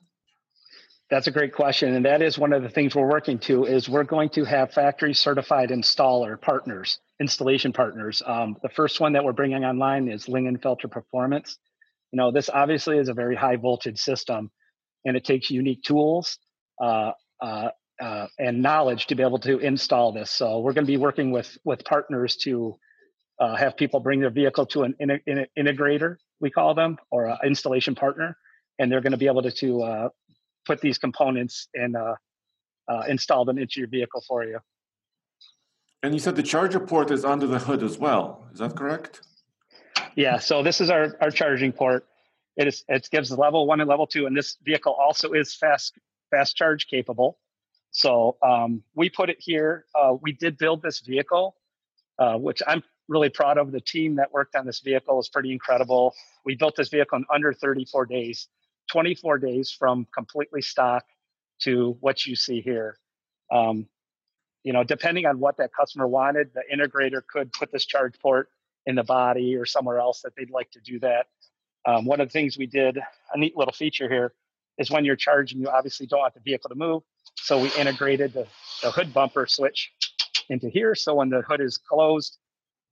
That's 1.09 1.27
a 1.27 1.31
great 1.31 1.53
question, 1.53 1.93
and 1.93 2.03
that 2.05 2.23
is 2.23 2.37
one 2.37 2.51
of 2.51 2.63
the 2.63 2.69
things 2.69 2.95
we're 2.95 3.07
working 3.07 3.37
to. 3.39 3.65
Is 3.65 3.87
we're 3.87 4.03
going 4.03 4.29
to 4.29 4.43
have 4.43 4.73
factory 4.73 5.13
certified 5.13 5.69
installer 5.69 6.41
partners, 6.41 6.99
installation 7.21 7.71
partners. 7.71 8.23
Um, 8.25 8.57
the 8.63 8.69
first 8.69 8.99
one 8.99 9.13
that 9.13 9.23
we're 9.23 9.33
bringing 9.33 9.63
online 9.63 10.07
is 10.07 10.25
Lingenfelter 10.25 10.89
Performance. 10.89 11.59
You 12.11 12.17
know, 12.17 12.31
this 12.31 12.49
obviously 12.51 12.97
is 12.97 13.07
a 13.07 13.13
very 13.13 13.35
high 13.35 13.55
voltage 13.55 13.99
system, 13.99 14.49
and 15.05 15.15
it 15.15 15.23
takes 15.23 15.51
unique 15.51 15.83
tools 15.83 16.39
uh, 16.81 17.11
uh, 17.39 17.69
uh, 18.01 18.27
and 18.39 18.63
knowledge 18.63 19.05
to 19.07 19.15
be 19.15 19.21
able 19.21 19.39
to 19.39 19.59
install 19.59 20.11
this. 20.11 20.31
So 20.31 20.59
we're 20.59 20.73
going 20.73 20.87
to 20.87 20.91
be 20.91 20.97
working 20.97 21.29
with 21.29 21.55
with 21.63 21.85
partners 21.85 22.35
to 22.37 22.75
uh, 23.39 23.55
have 23.55 23.75
people 23.75 23.99
bring 23.99 24.19
their 24.19 24.29
vehicle 24.29 24.65
to 24.67 24.83
an 24.83 24.95
in, 24.99 25.11
in, 25.25 25.45
integrator, 25.57 26.17
we 26.39 26.49
call 26.49 26.73
them, 26.73 26.97
or 27.11 27.25
an 27.25 27.37
installation 27.45 27.95
partner, 27.95 28.37
and 28.79 28.91
they're 28.91 29.01
going 29.01 29.11
to 29.11 29.17
be 29.17 29.27
able 29.27 29.41
to, 29.41 29.51
to 29.51 29.81
uh, 29.83 30.09
put 30.65 30.81
these 30.81 30.97
components 30.97 31.67
and 31.73 31.95
uh, 31.95 32.15
uh, 32.87 33.03
install 33.07 33.45
them 33.45 33.57
into 33.57 33.79
your 33.79 33.89
vehicle 33.89 34.23
for 34.27 34.43
you. 34.43 34.59
And 36.03 36.13
you 36.13 36.19
said 36.19 36.35
the 36.35 36.43
charger 36.43 36.79
port 36.79 37.11
is 37.11 37.25
under 37.25 37.47
the 37.47 37.59
hood 37.59 37.81
as 37.83 37.97
well. 37.97 38.47
Is 38.53 38.59
that 38.59 38.75
correct? 38.75 39.21
Yeah. 40.15 40.39
So 40.39 40.63
this 40.63 40.79
is 40.79 40.89
our, 40.89 41.17
our 41.19 41.31
charging 41.31 41.71
port. 41.71 42.05
It 42.57 42.67
is 42.67 42.85
it 42.87 43.09
gives 43.11 43.31
level 43.31 43.67
one 43.67 43.81
and 43.81 43.89
level 43.89 44.07
two, 44.07 44.27
and 44.27 44.37
this 44.37 44.57
vehicle 44.63 44.93
also 44.93 45.33
is 45.33 45.53
fast 45.53 45.93
fast 46.31 46.55
charge 46.55 46.87
capable. 46.87 47.37
So 47.91 48.37
um, 48.41 48.83
we 48.93 49.09
put 49.09 49.29
it 49.29 49.37
here. 49.39 49.85
Uh, 49.93 50.15
we 50.21 50.31
did 50.31 50.57
build 50.57 50.81
this 50.81 51.01
vehicle, 51.01 51.55
uh, 52.17 52.37
which 52.37 52.61
I'm 52.65 52.83
really 53.07 53.29
proud 53.29 53.57
of. 53.57 53.71
The 53.71 53.81
team 53.81 54.15
that 54.15 54.31
worked 54.31 54.55
on 54.55 54.65
this 54.65 54.79
vehicle 54.79 55.19
is 55.19 55.29
pretty 55.29 55.51
incredible. 55.51 56.13
We 56.45 56.55
built 56.55 56.75
this 56.75 56.89
vehicle 56.89 57.17
in 57.17 57.25
under 57.33 57.53
34 57.53 58.05
days, 58.05 58.47
24 58.91 59.39
days 59.39 59.71
from 59.71 60.07
completely 60.13 60.61
stock 60.61 61.05
to 61.61 61.97
what 61.99 62.25
you 62.25 62.35
see 62.35 62.61
here. 62.61 62.97
Um, 63.51 63.87
you 64.63 64.73
know, 64.73 64.83
depending 64.83 65.25
on 65.25 65.39
what 65.39 65.57
that 65.57 65.71
customer 65.73 66.07
wanted, 66.07 66.49
the 66.53 66.63
integrator 66.73 67.21
could 67.25 67.53
put 67.53 67.71
this 67.71 67.85
charge 67.85 68.19
port 68.19 68.49
in 68.87 68.95
the 68.95 69.03
body 69.03 69.55
or 69.55 69.65
somewhere 69.65 69.99
else 69.99 70.21
that 70.21 70.33
they'd 70.35 70.49
like 70.49 70.71
to 70.71 70.79
do 70.79 70.99
that. 70.99 71.27
Um, 71.85 72.05
one 72.05 72.19
of 72.19 72.27
the 72.27 72.31
things 72.31 72.57
we 72.57 72.65
did, 72.65 72.97
a 72.97 73.37
neat 73.37 73.55
little 73.55 73.73
feature 73.73 74.09
here, 74.09 74.33
is 74.77 74.89
when 74.89 75.05
you're 75.05 75.15
charging, 75.15 75.59
you 75.59 75.69
obviously 75.69 76.07
don't 76.07 76.19
want 76.19 76.33
the 76.33 76.39
vehicle 76.39 76.69
to 76.69 76.75
move. 76.75 77.03
So 77.35 77.61
we 77.61 77.71
integrated 77.77 78.33
the, 78.33 78.47
the 78.81 78.91
hood 78.91 79.13
bumper 79.13 79.45
switch 79.45 79.91
into 80.49 80.69
here. 80.69 80.95
So 80.95 81.15
when 81.15 81.29
the 81.29 81.41
hood 81.41 81.61
is 81.61 81.77
closed, 81.77 82.37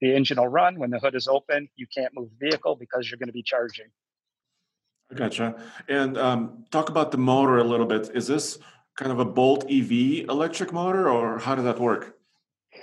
the 0.03 0.13
engine 0.13 0.37
will 0.37 0.49
run. 0.49 0.77
When 0.77 0.89
the 0.89 0.99
hood 0.99 1.15
is 1.15 1.29
open, 1.29 1.69
you 1.77 1.87
can't 1.87 2.13
move 2.13 2.29
the 2.37 2.49
vehicle 2.49 2.75
because 2.75 3.09
you're 3.09 3.17
going 3.17 3.27
to 3.27 3.33
be 3.33 3.41
charging. 3.41 3.85
I 5.09 5.15
gotcha. 5.15 5.55
And 5.87 6.17
um, 6.17 6.65
talk 6.71 6.89
about 6.89 7.11
the 7.11 7.17
motor 7.17 7.57
a 7.57 7.63
little 7.63 7.85
bit. 7.85 8.11
Is 8.13 8.27
this 8.27 8.59
kind 8.97 9.13
of 9.13 9.19
a 9.19 9.25
Bolt 9.25 9.63
EV 9.71 10.27
electric 10.29 10.73
motor, 10.73 11.09
or 11.09 11.39
how 11.39 11.55
does 11.55 11.63
that 11.63 11.79
work? 11.79 12.17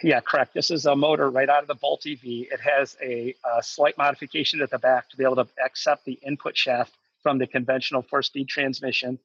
Yeah, 0.02 0.20
correct. 0.20 0.54
This 0.54 0.70
is 0.70 0.86
a 0.86 0.96
motor 0.96 1.28
right 1.28 1.48
out 1.50 1.60
of 1.60 1.68
the 1.68 1.74
Bolt 1.74 2.06
EV. 2.06 2.20
It 2.22 2.60
has 2.60 2.96
a, 3.02 3.34
a 3.44 3.62
slight 3.62 3.98
modification 3.98 4.62
at 4.62 4.70
the 4.70 4.78
back 4.78 5.10
to 5.10 5.16
be 5.18 5.24
able 5.24 5.36
to 5.36 5.46
accept 5.62 6.06
the 6.06 6.18
input 6.26 6.56
shaft 6.56 6.94
from 7.22 7.36
the 7.36 7.46
conventional 7.46 8.00
four 8.00 8.22
speed 8.22 8.48
transmission. 8.48 9.18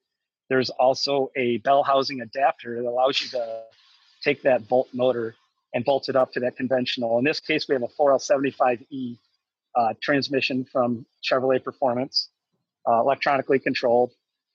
There's 0.49 0.69
also 0.69 1.31
a 1.37 1.57
bell 1.59 1.83
housing 1.83 2.19
adapter 2.19 2.75
that 2.75 2.89
allows 2.89 3.21
you 3.21 3.29
to 3.29 3.61
take 4.21 4.41
that 4.41 4.67
Bolt 4.67 4.89
motor 4.91 5.35
and 5.75 5.83
bolt 5.83 6.07
it 6.07 6.15
up 6.15 6.31
to 6.31 6.39
that 6.39 6.55
conventional. 6.55 7.19
In 7.19 7.25
this 7.25 7.41
case, 7.41 7.67
we 7.67 7.75
have 7.75 7.83
a 7.83 7.89
4L75E 8.01 9.19
uh, 9.75 9.93
transmission 10.01 10.65
from 10.71 11.05
Chevrolet 11.21 11.61
Performance, 11.61 12.29
uh, 12.87 13.01
electronically 13.01 13.59
controlled. 13.59 14.13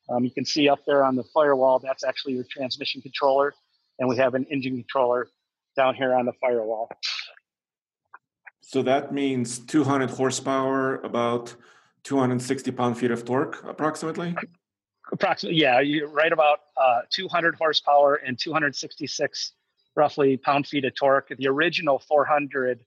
Um, 0.08 0.24
you 0.24 0.30
can 0.30 0.46
see 0.46 0.68
up 0.68 0.80
there 0.86 1.04
on 1.04 1.14
the 1.14 1.24
firewall, 1.34 1.78
that's 1.78 2.04
actually 2.04 2.32
your 2.32 2.46
transmission 2.50 3.02
controller. 3.02 3.52
And 3.98 4.08
we 4.08 4.16
have 4.16 4.34
an 4.34 4.46
engine 4.50 4.76
controller 4.76 5.28
down 5.76 5.94
here 5.94 6.14
on 6.14 6.24
the 6.24 6.32
firewall. 6.40 6.88
So 8.62 8.82
that 8.82 9.12
means 9.12 9.58
200 9.58 10.08
horsepower, 10.08 11.02
about 11.02 11.54
260 12.04 12.70
pound 12.70 12.96
feet 12.96 13.10
of 13.10 13.26
torque, 13.26 13.62
approximately. 13.64 14.34
Approximately, 15.12 15.60
yeah. 15.60 15.80
You're 15.80 16.08
right 16.08 16.32
about 16.32 16.60
uh, 16.80 17.00
200 17.10 17.56
horsepower 17.56 18.14
and 18.14 18.38
266 18.38 19.52
roughly 20.00 20.38
pound 20.38 20.66
feet 20.66 20.84
of 20.86 20.94
torque. 20.94 21.28
The 21.36 21.48
original 21.48 21.98
400 21.98 22.80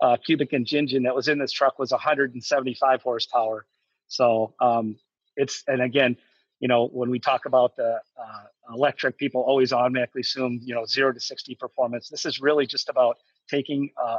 uh, 0.00 0.16
cubic 0.24 0.52
inch 0.54 0.72
engine 0.72 1.02
that 1.02 1.14
was 1.14 1.28
in 1.28 1.38
this 1.38 1.52
truck 1.52 1.78
was 1.78 1.90
175 1.90 3.02
horsepower. 3.02 3.66
So 4.08 4.54
um, 4.60 4.96
it's 5.36 5.62
and 5.66 5.82
again, 5.82 6.16
you 6.60 6.68
know, 6.68 6.86
when 6.86 7.10
we 7.10 7.18
talk 7.18 7.44
about 7.44 7.76
the 7.76 8.00
uh, 8.18 8.74
electric, 8.74 9.18
people 9.18 9.42
always 9.42 9.70
automatically 9.72 10.22
assume 10.22 10.60
you 10.62 10.74
know 10.74 10.86
zero 10.86 11.12
to 11.12 11.20
60 11.20 11.54
performance. 11.56 12.08
This 12.08 12.24
is 12.24 12.40
really 12.40 12.66
just 12.66 12.88
about 12.88 13.18
taking 13.50 13.90
a, 14.02 14.16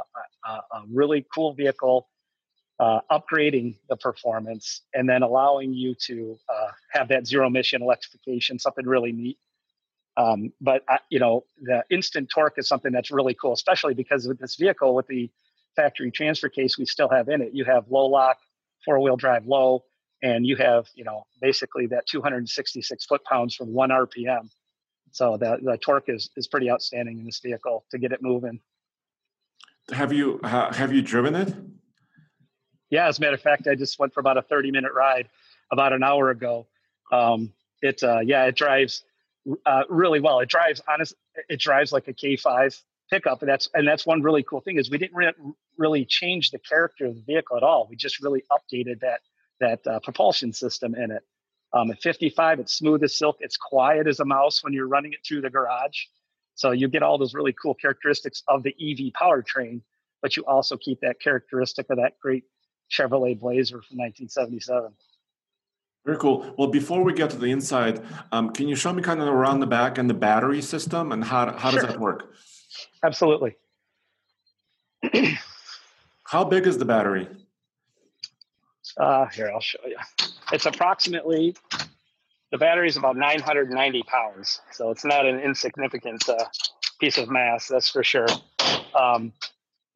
a, 0.48 0.52
a 0.78 0.82
really 1.00 1.26
cool 1.34 1.52
vehicle 1.54 2.08
uh, 2.78 3.00
upgrading 3.10 3.76
the 3.88 3.96
performance 3.96 4.82
and 4.94 5.08
then 5.08 5.22
allowing 5.22 5.74
you 5.74 5.94
to 6.06 6.38
uh, 6.48 6.70
have 6.92 7.08
that 7.08 7.26
zero 7.26 7.48
emission 7.48 7.82
electrification, 7.82 8.58
something 8.58 8.86
really 8.86 9.12
neat. 9.12 9.38
Um, 10.18 10.52
but 10.60 10.82
I, 10.88 10.98
you 11.10 11.20
know, 11.20 11.44
the 11.62 11.84
instant 11.90 12.28
torque 12.28 12.58
is 12.58 12.66
something 12.66 12.90
that's 12.90 13.12
really 13.12 13.34
cool, 13.34 13.52
especially 13.52 13.94
because 13.94 14.26
with 14.26 14.40
this 14.40 14.56
vehicle, 14.56 14.94
with 14.94 15.06
the 15.06 15.30
factory 15.76 16.10
transfer 16.10 16.48
case 16.48 16.76
we 16.76 16.86
still 16.86 17.08
have 17.08 17.28
in 17.28 17.40
it, 17.40 17.50
you 17.54 17.64
have 17.64 17.84
low 17.88 18.06
lock, 18.06 18.36
four 18.84 18.98
wheel 18.98 19.16
drive 19.16 19.46
low, 19.46 19.84
and 20.20 20.44
you 20.44 20.56
have 20.56 20.88
you 20.96 21.04
know 21.04 21.24
basically 21.40 21.86
that 21.86 22.04
266 22.06 23.06
foot 23.06 23.22
pounds 23.24 23.54
from 23.54 23.72
one 23.72 23.90
RPM. 23.90 24.50
So 25.12 25.36
the 25.36 25.58
the 25.62 25.78
torque 25.78 26.08
is 26.08 26.30
is 26.36 26.48
pretty 26.48 26.68
outstanding 26.68 27.20
in 27.20 27.24
this 27.24 27.38
vehicle 27.38 27.84
to 27.92 27.98
get 27.98 28.10
it 28.10 28.20
moving. 28.20 28.60
Have 29.92 30.12
you 30.12 30.40
have 30.42 30.92
you 30.92 31.00
driven 31.00 31.36
it? 31.36 31.54
Yeah, 32.90 33.06
as 33.06 33.18
a 33.18 33.20
matter 33.20 33.34
of 33.34 33.40
fact, 33.40 33.68
I 33.68 33.76
just 33.76 34.00
went 34.00 34.12
for 34.12 34.20
about 34.20 34.36
a 34.36 34.42
30 34.42 34.72
minute 34.72 34.92
ride 34.92 35.28
about 35.70 35.92
an 35.92 36.02
hour 36.02 36.30
ago. 36.30 36.66
Um, 37.12 37.52
it, 37.82 38.02
uh, 38.02 38.20
yeah, 38.20 38.46
it 38.46 38.56
drives 38.56 39.04
uh, 39.66 39.82
really 39.88 40.20
well. 40.20 40.40
It 40.40 40.48
drives 40.48 40.80
honest. 40.88 41.14
It 41.48 41.60
drives 41.60 41.92
like 41.92 42.08
a 42.08 42.12
K5 42.12 42.80
pickup, 43.10 43.42
and 43.42 43.48
that's 43.48 43.68
and 43.74 43.86
that's 43.86 44.06
one 44.06 44.22
really 44.22 44.42
cool 44.42 44.60
thing 44.60 44.78
is 44.78 44.90
we 44.90 44.98
didn't 44.98 45.16
re- 45.16 45.32
really 45.76 46.04
change 46.04 46.50
the 46.50 46.58
character 46.58 47.06
of 47.06 47.14
the 47.14 47.22
vehicle 47.22 47.56
at 47.56 47.62
all. 47.62 47.86
We 47.88 47.96
just 47.96 48.22
really 48.22 48.42
updated 48.50 49.00
that 49.00 49.20
that 49.60 49.86
uh, 49.86 50.00
propulsion 50.00 50.52
system 50.52 50.94
in 50.94 51.10
it. 51.10 51.22
Um, 51.72 51.90
at 51.90 52.00
55, 52.00 52.60
it's 52.60 52.72
smooth 52.72 53.02
as 53.02 53.16
silk. 53.16 53.36
It's 53.40 53.56
quiet 53.56 54.06
as 54.06 54.20
a 54.20 54.24
mouse 54.24 54.64
when 54.64 54.72
you're 54.72 54.88
running 54.88 55.12
it 55.12 55.20
through 55.26 55.42
the 55.42 55.50
garage. 55.50 55.98
So 56.54 56.70
you 56.70 56.88
get 56.88 57.02
all 57.02 57.18
those 57.18 57.34
really 57.34 57.52
cool 57.52 57.74
characteristics 57.74 58.42
of 58.48 58.62
the 58.62 58.70
EV 58.70 59.12
powertrain, 59.12 59.82
but 60.22 60.36
you 60.36 60.44
also 60.46 60.76
keep 60.76 61.00
that 61.00 61.20
characteristic 61.20 61.86
of 61.90 61.98
that 61.98 62.18
great 62.20 62.44
Chevrolet 62.90 63.38
Blazer 63.38 63.82
from 63.82 63.98
1977. 63.98 64.92
Very 66.08 66.16
cool. 66.16 66.54
Well, 66.56 66.68
before 66.68 67.04
we 67.04 67.12
get 67.12 67.28
to 67.32 67.36
the 67.36 67.50
inside, 67.50 68.02
um, 68.32 68.48
can 68.48 68.66
you 68.66 68.74
show 68.74 68.94
me 68.94 69.02
kind 69.02 69.20
of 69.20 69.28
around 69.28 69.60
the 69.60 69.66
back 69.66 69.98
and 69.98 70.08
the 70.08 70.14
battery 70.14 70.62
system 70.62 71.12
and 71.12 71.22
how, 71.22 71.52
how 71.52 71.68
sure. 71.68 71.80
does 71.80 71.90
that 71.90 72.00
work? 72.00 72.32
Absolutely. 73.04 73.56
how 76.24 76.44
big 76.44 76.66
is 76.66 76.78
the 76.78 76.86
battery? 76.86 77.28
Uh, 78.96 79.26
here, 79.26 79.50
I'll 79.52 79.60
show 79.60 79.80
you. 79.84 79.98
It's 80.50 80.64
approximately, 80.64 81.54
the 82.52 82.56
battery 82.56 82.88
is 82.88 82.96
about 82.96 83.18
990 83.18 84.02
pounds. 84.04 84.62
So 84.72 84.90
it's 84.90 85.04
not 85.04 85.26
an 85.26 85.38
insignificant 85.40 86.26
uh, 86.26 86.42
piece 86.98 87.18
of 87.18 87.28
mass, 87.28 87.68
that's 87.68 87.90
for 87.90 88.02
sure. 88.02 88.28
Um, 88.98 89.34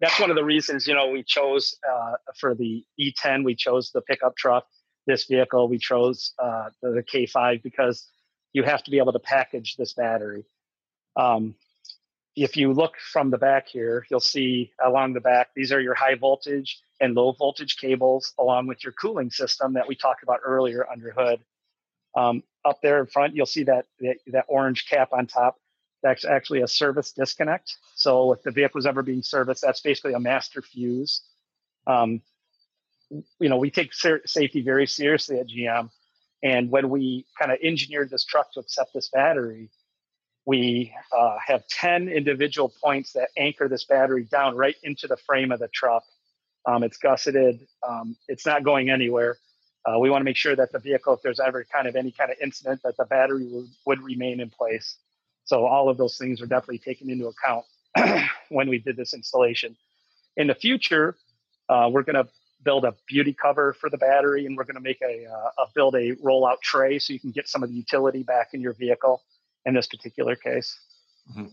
that's 0.02 0.20
one 0.20 0.28
of 0.28 0.36
the 0.36 0.44
reasons 0.44 0.86
you 0.86 0.94
know 0.94 1.08
we 1.08 1.22
chose 1.22 1.74
uh, 1.90 2.16
for 2.38 2.54
the 2.54 2.84
E10 3.00 3.46
we 3.46 3.54
chose 3.54 3.92
the 3.92 4.02
pickup 4.02 4.36
truck. 4.36 4.66
This 5.06 5.24
vehicle 5.24 5.68
we 5.68 5.78
chose 5.78 6.32
uh, 6.38 6.70
the, 6.80 6.90
the, 6.90 7.02
K5 7.02 7.62
because 7.62 8.06
you 8.52 8.62
have 8.62 8.82
to 8.84 8.90
be 8.90 8.98
able 8.98 9.12
to 9.12 9.18
package 9.18 9.76
this 9.76 9.94
battery. 9.94 10.44
Um, 11.16 11.54
if 12.36 12.56
you 12.56 12.72
look 12.72 12.94
from 13.12 13.30
the 13.30 13.38
back 13.38 13.68
here, 13.68 14.06
you'll 14.10 14.20
see 14.20 14.72
along 14.82 15.12
the 15.12 15.20
back 15.20 15.48
these 15.54 15.72
are 15.72 15.80
your 15.80 15.94
high 15.94 16.14
voltage 16.14 16.80
and 17.00 17.14
low 17.14 17.32
voltage 17.32 17.76
cables 17.76 18.32
along 18.38 18.68
with 18.68 18.84
your 18.84 18.92
cooling 18.92 19.30
system 19.30 19.74
that 19.74 19.88
we 19.88 19.94
talked 19.94 20.22
about 20.22 20.40
earlier 20.44 20.86
under 20.90 21.10
hood. 21.10 21.40
Um, 22.16 22.42
up 22.64 22.80
there 22.82 23.00
in 23.00 23.06
front, 23.06 23.34
you'll 23.34 23.46
see 23.46 23.64
that, 23.64 23.86
that 24.00 24.16
that 24.28 24.44
orange 24.48 24.86
cap 24.88 25.12
on 25.12 25.26
top 25.26 25.56
that's 26.02 26.24
actually 26.24 26.62
a 26.62 26.68
service 26.68 27.12
disconnect. 27.12 27.76
So 27.94 28.32
if 28.32 28.42
the 28.42 28.50
vehicle 28.50 28.78
is 28.78 28.86
ever 28.86 29.02
being 29.02 29.22
serviced, 29.22 29.62
that's 29.62 29.80
basically 29.80 30.14
a 30.14 30.20
master 30.20 30.60
fuse. 30.60 31.22
Um, 31.86 32.22
you 33.38 33.48
know, 33.48 33.58
we 33.58 33.70
take 33.70 33.92
ser- 33.92 34.22
safety 34.26 34.62
very 34.62 34.86
seriously 34.86 35.38
at 35.38 35.48
GM. 35.48 35.90
And 36.42 36.70
when 36.70 36.88
we 36.88 37.26
kind 37.38 37.52
of 37.52 37.58
engineered 37.62 38.10
this 38.10 38.24
truck 38.24 38.52
to 38.52 38.60
accept 38.60 38.92
this 38.94 39.08
battery, 39.08 39.70
we 40.44 40.92
uh, 41.16 41.36
have 41.46 41.66
10 41.68 42.08
individual 42.08 42.72
points 42.82 43.12
that 43.12 43.28
anchor 43.36 43.68
this 43.68 43.84
battery 43.84 44.24
down 44.24 44.56
right 44.56 44.74
into 44.82 45.06
the 45.06 45.16
frame 45.16 45.52
of 45.52 45.60
the 45.60 45.68
truck. 45.68 46.02
Um, 46.66 46.82
it's 46.82 46.96
gusseted, 46.96 47.60
um, 47.86 48.16
it's 48.28 48.46
not 48.46 48.64
going 48.64 48.90
anywhere. 48.90 49.38
Uh, 49.84 49.98
we 49.98 50.10
want 50.10 50.20
to 50.20 50.24
make 50.24 50.36
sure 50.36 50.54
that 50.54 50.70
the 50.72 50.78
vehicle, 50.78 51.14
if 51.14 51.22
there's 51.22 51.40
ever 51.40 51.64
kind 51.72 51.88
of 51.88 51.96
any 51.96 52.12
kind 52.12 52.30
of 52.30 52.36
incident, 52.40 52.80
that 52.84 52.96
the 52.96 53.04
battery 53.04 53.46
would, 53.50 53.66
would 53.86 54.00
remain 54.00 54.40
in 54.40 54.48
place. 54.48 54.96
So 55.44 55.66
all 55.66 55.88
of 55.88 55.96
those 55.96 56.16
things 56.18 56.40
are 56.40 56.46
definitely 56.46 56.78
taken 56.78 57.10
into 57.10 57.26
account 57.26 57.64
when 58.48 58.68
we 58.68 58.78
did 58.78 58.96
this 58.96 59.12
installation. 59.12 59.76
In 60.36 60.46
the 60.46 60.54
future, 60.54 61.16
uh, 61.68 61.88
we're 61.92 62.04
going 62.04 62.14
to 62.14 62.28
build 62.64 62.84
a 62.84 62.94
beauty 63.08 63.32
cover 63.32 63.72
for 63.72 63.90
the 63.90 63.98
battery, 63.98 64.46
and 64.46 64.56
we're 64.56 64.64
going 64.64 64.76
to 64.76 64.80
make 64.80 65.00
a, 65.02 65.26
uh, 65.26 65.62
a 65.62 65.66
build 65.74 65.94
a 65.94 66.14
rollout 66.16 66.60
tray 66.60 66.98
so 66.98 67.12
you 67.12 67.20
can 67.20 67.30
get 67.30 67.48
some 67.48 67.62
of 67.62 67.68
the 67.68 67.74
utility 67.74 68.22
back 68.22 68.48
in 68.52 68.60
your 68.60 68.72
vehicle. 68.74 69.22
In 69.64 69.74
this 69.74 69.86
particular 69.86 70.34
case, 70.34 70.76
mm-hmm. 71.30 71.46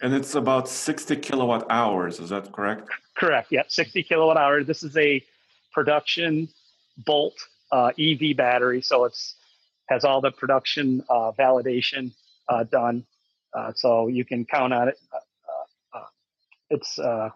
and 0.00 0.14
it's 0.14 0.34
about 0.34 0.70
sixty 0.70 1.16
kilowatt 1.16 1.66
hours. 1.68 2.18
Is 2.18 2.30
that 2.30 2.50
correct? 2.50 2.88
Correct. 3.14 3.48
Yeah, 3.50 3.64
sixty 3.68 4.02
kilowatt 4.02 4.38
hours. 4.38 4.66
This 4.66 4.82
is 4.82 4.96
a 4.96 5.22
production 5.70 6.48
Bolt 6.96 7.34
uh, 7.72 7.90
EV 7.98 8.36
battery, 8.36 8.80
so 8.80 9.04
it's 9.04 9.36
has 9.88 10.04
all 10.04 10.20
the 10.20 10.30
production 10.30 11.04
uh, 11.10 11.32
validation 11.32 12.12
uh, 12.48 12.64
done. 12.64 13.04
Uh, 13.54 13.72
so 13.74 14.08
you 14.08 14.24
can 14.24 14.44
count 14.44 14.72
on 14.72 14.88
it. 14.88 14.98
Uh, 15.12 15.16
uh, 15.18 15.98
uh 15.98 16.06
it's 16.70 16.98
uh, 16.98 17.28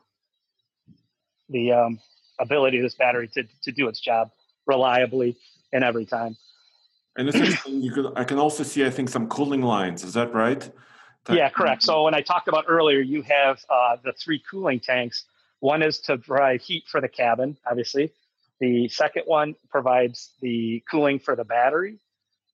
the 1.51 1.73
um, 1.73 1.99
ability 2.39 2.79
of 2.79 2.83
this 2.83 2.95
battery 2.95 3.29
to, 3.35 3.45
to 3.63 3.73
do 3.73 3.89
its 3.89 4.01
job 4.01 4.31
reliably 4.67 5.37
and 5.73 5.85
every 5.85 6.05
time. 6.05 6.37
And 7.17 7.29
this 7.29 7.35
is, 7.35 7.67
you 7.67 7.93
could, 7.93 8.13
I 8.17 8.25
can 8.25 8.39
also 8.39 8.63
see, 8.63 8.85
I 8.85 8.91
think, 8.91 9.09
some 9.09 9.29
cooling 9.29 9.63
lines. 9.63 10.05
Is 10.05 10.15
that 10.15 10.35
right? 10.35 10.71
Yeah, 11.29 11.49
correct. 11.49 11.83
So 11.83 12.05
when 12.05 12.15
I 12.15 12.21
talked 12.21 12.47
about 12.47 12.67
earlier, 12.69 13.01
you 13.01 13.23
have 13.23 13.59
uh, 13.69 13.97
the 14.05 14.13
three 14.13 14.43
cooling 14.49 14.81
tanks. 14.81 15.25
One 15.61 15.83
is 15.83 15.99
to 16.01 16.19
provide 16.19 16.61
heat 16.61 16.85
for 16.87 17.01
the 17.01 17.09
cabin, 17.09 17.57
obviously. 17.69 18.13
The 18.61 18.89
second 18.89 19.25
one 19.27 19.55
provides 19.69 20.31
the 20.41 20.83
cooling 20.91 21.19
for 21.19 21.35
the 21.35 21.45
battery, 21.45 21.99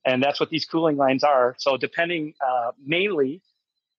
and 0.06 0.22
that's 0.22 0.40
what 0.40 0.48
these 0.50 0.64
cooling 0.64 0.96
lines 0.96 1.22
are. 1.22 1.54
So 1.58 1.76
depending 1.76 2.34
uh, 2.44 2.72
mainly 2.84 3.42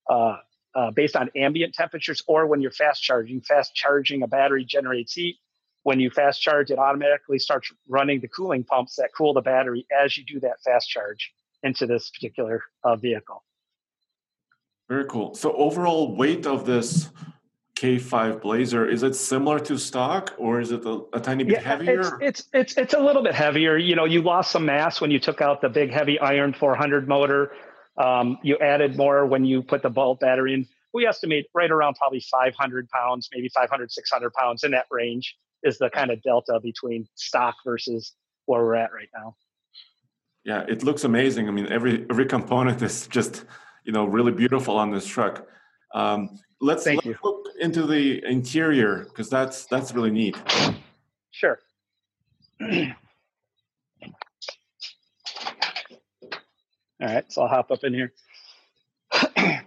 uh, 0.10 0.38
uh, 0.76 0.92
based 0.92 1.16
on 1.16 1.30
ambient 1.36 1.74
temperatures 1.76 2.24
or 2.28 2.48
when 2.48 2.62
you're 2.62 2.72
fast 2.72 3.02
charging, 3.02 3.42
fast 3.42 3.76
charging 3.76 4.24
a 4.24 4.28
battery 4.28 4.66
generates 4.66 5.14
heat. 5.14 5.38
When 5.84 6.00
you 6.00 6.10
fast 6.10 6.42
charge, 6.42 6.72
it 6.72 6.80
automatically 6.80 7.40
starts 7.40 7.72
running 7.88 8.22
the 8.22 8.30
cooling 8.30 8.64
pumps 8.64 8.96
that 8.96 9.10
cool 9.16 9.34
the 9.34 9.42
battery 9.42 9.86
as 10.04 10.18
you 10.18 10.24
do 10.24 10.40
that 10.40 10.62
fast 10.64 10.90
charge 10.90 11.34
into 11.62 11.86
this 11.86 12.10
particular 12.10 12.64
uh, 12.84 12.96
vehicle. 12.96 13.44
Very 14.90 15.06
cool. 15.06 15.34
So 15.36 15.54
overall 15.54 16.16
weight 16.16 16.46
of 16.46 16.66
this 16.66 17.10
K5 17.76 18.42
Blazer 18.42 18.88
is 18.88 19.04
it 19.04 19.16
similar 19.16 19.60
to 19.60 19.78
stock 19.78 20.34
or 20.38 20.62
is 20.62 20.72
it 20.72 20.86
a, 20.86 21.02
a 21.14 21.20
tiny 21.20 21.44
bit 21.44 21.54
yeah, 21.54 21.60
heavier? 21.62 22.00
It's, 22.22 22.42
it's 22.44 22.50
it's 22.54 22.78
it's 22.78 22.94
a 22.94 23.00
little 23.00 23.24
bit 23.24 23.34
heavier. 23.34 23.78
You 23.78 23.96
know, 23.96 24.06
you 24.06 24.22
lost 24.22 24.52
some 24.52 24.66
mass 24.66 25.02
when 25.02 25.12
you 25.12 25.20
took 25.20 25.42
out 25.42 25.62
the 25.62 25.70
big 25.70 25.92
heavy 25.92 26.20
iron 26.20 26.54
400 26.54 27.08
motor. 27.08 27.52
Um, 27.98 28.38
you 28.42 28.58
added 28.58 28.96
more 28.98 29.26
when 29.26 29.46
you 29.46 29.62
put 29.62 29.82
the 29.82 29.90
Bolt 29.90 30.20
battery 30.20 30.54
in. 30.54 30.68
We 30.94 31.08
estimate 31.08 31.48
right 31.54 31.72
around 31.72 31.96
probably 31.96 32.20
500 32.20 32.88
pounds, 32.90 33.30
maybe 33.34 33.50
500, 33.50 33.92
600 33.92 34.34
pounds 34.34 34.64
in 34.64 34.72
that 34.72 34.86
range 34.92 35.36
is 35.64 35.78
the 35.78 35.90
kind 35.90 36.12
of 36.12 36.22
delta 36.22 36.60
between 36.62 37.08
stock 37.16 37.56
versus 37.66 38.14
where 38.46 38.62
we're 38.62 38.76
at 38.76 38.94
right 38.94 39.10
now. 39.14 39.36
Yeah, 40.44 40.66
it 40.68 40.84
looks 40.84 41.04
amazing. 41.04 41.48
I 41.48 41.52
mean, 41.52 41.68
every 41.68 42.06
every 42.10 42.26
component 42.26 42.82
is 42.82 43.08
just 43.08 43.46
you 43.86 43.94
know 43.94 44.06
really 44.06 44.32
beautiful 44.32 44.78
on 44.78 44.92
this 44.92 45.06
truck. 45.06 45.48
Um, 45.94 46.40
let's, 46.60 46.86
let's 46.86 47.06
look 47.24 47.46
into 47.60 47.86
the 47.86 48.24
interior 48.26 49.06
because 49.06 49.30
that's 49.30 49.66
that's 49.66 49.94
really 49.94 50.12
neat. 50.12 50.36
Sure. 51.32 51.60
All 57.04 57.10
right, 57.14 57.30
so 57.32 57.42
I'll 57.42 57.50
hop 57.50 57.70
up 57.70 57.84
in 57.84 57.94
here. 57.94 58.14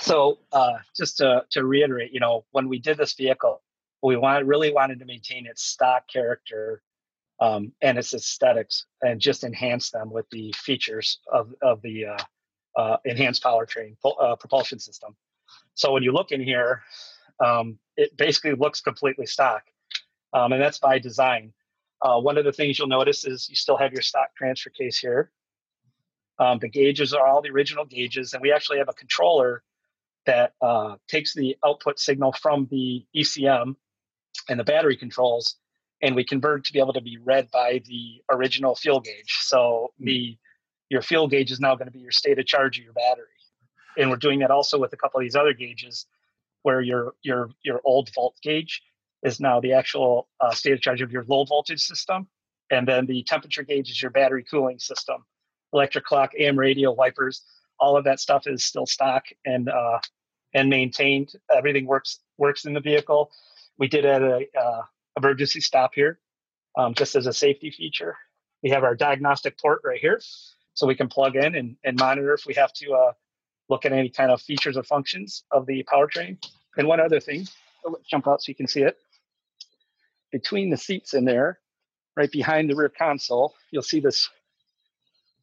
so 0.00 0.38
uh, 0.50 0.74
just 0.96 1.18
to, 1.18 1.44
to 1.50 1.64
reiterate, 1.64 2.10
you 2.12 2.20
know, 2.20 2.46
when 2.52 2.68
we 2.70 2.78
did 2.78 2.96
this 2.96 3.12
vehicle, 3.12 3.60
we 4.06 4.16
want, 4.16 4.46
really 4.46 4.72
wanted 4.72 5.00
to 5.00 5.04
maintain 5.04 5.46
its 5.46 5.62
stock 5.64 6.04
character 6.08 6.80
um, 7.40 7.72
and 7.82 7.98
its 7.98 8.14
aesthetics 8.14 8.86
and 9.02 9.20
just 9.20 9.42
enhance 9.42 9.90
them 9.90 10.10
with 10.10 10.26
the 10.30 10.54
features 10.56 11.18
of, 11.32 11.52
of 11.60 11.82
the 11.82 12.06
uh, 12.06 12.80
uh, 12.80 12.96
enhanced 13.04 13.42
powertrain 13.42 13.96
uh, 14.04 14.36
propulsion 14.36 14.78
system. 14.78 15.16
So 15.74 15.92
when 15.92 16.04
you 16.04 16.12
look 16.12 16.30
in 16.30 16.40
here, 16.40 16.82
um, 17.44 17.78
it 17.96 18.16
basically 18.16 18.54
looks 18.54 18.80
completely 18.80 19.26
stock, 19.26 19.64
um, 20.32 20.52
and 20.52 20.62
that's 20.62 20.78
by 20.78 21.00
design. 21.00 21.52
Uh, 22.00 22.20
one 22.20 22.38
of 22.38 22.44
the 22.44 22.52
things 22.52 22.78
you'll 22.78 22.88
notice 22.88 23.26
is 23.26 23.48
you 23.48 23.56
still 23.56 23.76
have 23.76 23.92
your 23.92 24.02
stock 24.02 24.28
transfer 24.36 24.70
case 24.70 24.98
here. 24.98 25.32
Um, 26.38 26.58
the 26.60 26.68
gauges 26.68 27.12
are 27.12 27.26
all 27.26 27.42
the 27.42 27.50
original 27.50 27.84
gauges, 27.84 28.34
and 28.34 28.40
we 28.40 28.52
actually 28.52 28.78
have 28.78 28.88
a 28.88 28.94
controller 28.94 29.64
that 30.26 30.52
uh, 30.60 30.96
takes 31.08 31.34
the 31.34 31.56
output 31.64 31.98
signal 31.98 32.32
from 32.32 32.68
the 32.70 33.04
ECM 33.14 33.74
and 34.48 34.58
the 34.58 34.64
battery 34.64 34.96
controls, 34.96 35.56
and 36.02 36.14
we 36.14 36.24
convert 36.24 36.64
to 36.64 36.72
be 36.72 36.78
able 36.78 36.92
to 36.92 37.00
be 37.00 37.18
read 37.18 37.50
by 37.50 37.82
the 37.86 38.22
original 38.30 38.74
fuel 38.74 39.00
gauge. 39.00 39.38
So 39.40 39.92
the 39.98 40.36
your 40.88 41.02
fuel 41.02 41.26
gauge 41.28 41.50
is 41.50 41.60
now 41.60 41.74
going 41.74 41.86
to 41.86 41.92
be 41.92 41.98
your 41.98 42.12
state 42.12 42.38
of 42.38 42.46
charge 42.46 42.78
of 42.78 42.84
your 42.84 42.92
battery, 42.92 43.26
and 43.98 44.10
we're 44.10 44.16
doing 44.16 44.40
that 44.40 44.50
also 44.50 44.78
with 44.78 44.92
a 44.92 44.96
couple 44.96 45.20
of 45.20 45.24
these 45.24 45.36
other 45.36 45.52
gauges, 45.52 46.06
where 46.62 46.80
your 46.80 47.14
your 47.22 47.50
your 47.62 47.80
old 47.84 48.10
volt 48.14 48.36
gauge 48.42 48.82
is 49.22 49.40
now 49.40 49.60
the 49.60 49.72
actual 49.72 50.28
uh, 50.40 50.52
state 50.52 50.72
of 50.72 50.80
charge 50.80 51.02
of 51.02 51.10
your 51.10 51.24
low 51.26 51.44
voltage 51.44 51.80
system, 51.80 52.28
and 52.70 52.86
then 52.86 53.06
the 53.06 53.22
temperature 53.24 53.62
gauge 53.62 53.90
is 53.90 54.00
your 54.00 54.10
battery 54.10 54.44
cooling 54.44 54.78
system 54.78 55.24
electric 55.72 56.04
clock, 56.04 56.32
AM 56.38 56.58
radio, 56.58 56.92
wipers, 56.92 57.42
all 57.78 57.96
of 57.96 58.04
that 58.04 58.20
stuff 58.20 58.46
is 58.46 58.64
still 58.64 58.86
stock 58.86 59.24
and 59.44 59.68
uh, 59.68 59.98
and 60.54 60.70
maintained. 60.70 61.32
Everything 61.54 61.86
works 61.86 62.20
works 62.38 62.64
in 62.64 62.72
the 62.72 62.80
vehicle. 62.80 63.30
We 63.78 63.88
did 63.88 64.06
add 64.06 64.22
a 64.22 64.46
uh, 64.58 64.82
emergency 65.16 65.60
stop 65.60 65.94
here, 65.94 66.18
um, 66.76 66.94
just 66.94 67.16
as 67.16 67.26
a 67.26 67.32
safety 67.32 67.70
feature. 67.70 68.16
We 68.62 68.70
have 68.70 68.84
our 68.84 68.94
diagnostic 68.94 69.58
port 69.58 69.82
right 69.84 70.00
here, 70.00 70.20
so 70.74 70.86
we 70.86 70.94
can 70.94 71.08
plug 71.08 71.36
in 71.36 71.54
and, 71.54 71.76
and 71.84 71.98
monitor 71.98 72.34
if 72.34 72.46
we 72.46 72.54
have 72.54 72.72
to 72.74 72.92
uh, 72.92 73.12
look 73.68 73.84
at 73.84 73.92
any 73.92 74.08
kind 74.08 74.30
of 74.30 74.40
features 74.40 74.76
or 74.76 74.82
functions 74.82 75.44
of 75.50 75.66
the 75.66 75.84
powertrain. 75.84 76.38
And 76.76 76.86
one 76.86 77.00
other 77.00 77.20
thing, 77.20 77.46
let's 77.84 78.06
jump 78.08 78.26
out 78.26 78.42
so 78.42 78.50
you 78.50 78.54
can 78.54 78.66
see 78.66 78.82
it. 78.82 78.96
Between 80.32 80.70
the 80.70 80.76
seats 80.76 81.14
in 81.14 81.24
there, 81.24 81.60
right 82.16 82.30
behind 82.30 82.68
the 82.68 82.74
rear 82.74 82.88
console, 82.88 83.54
you'll 83.70 83.82
see 83.82 84.00
this 84.00 84.28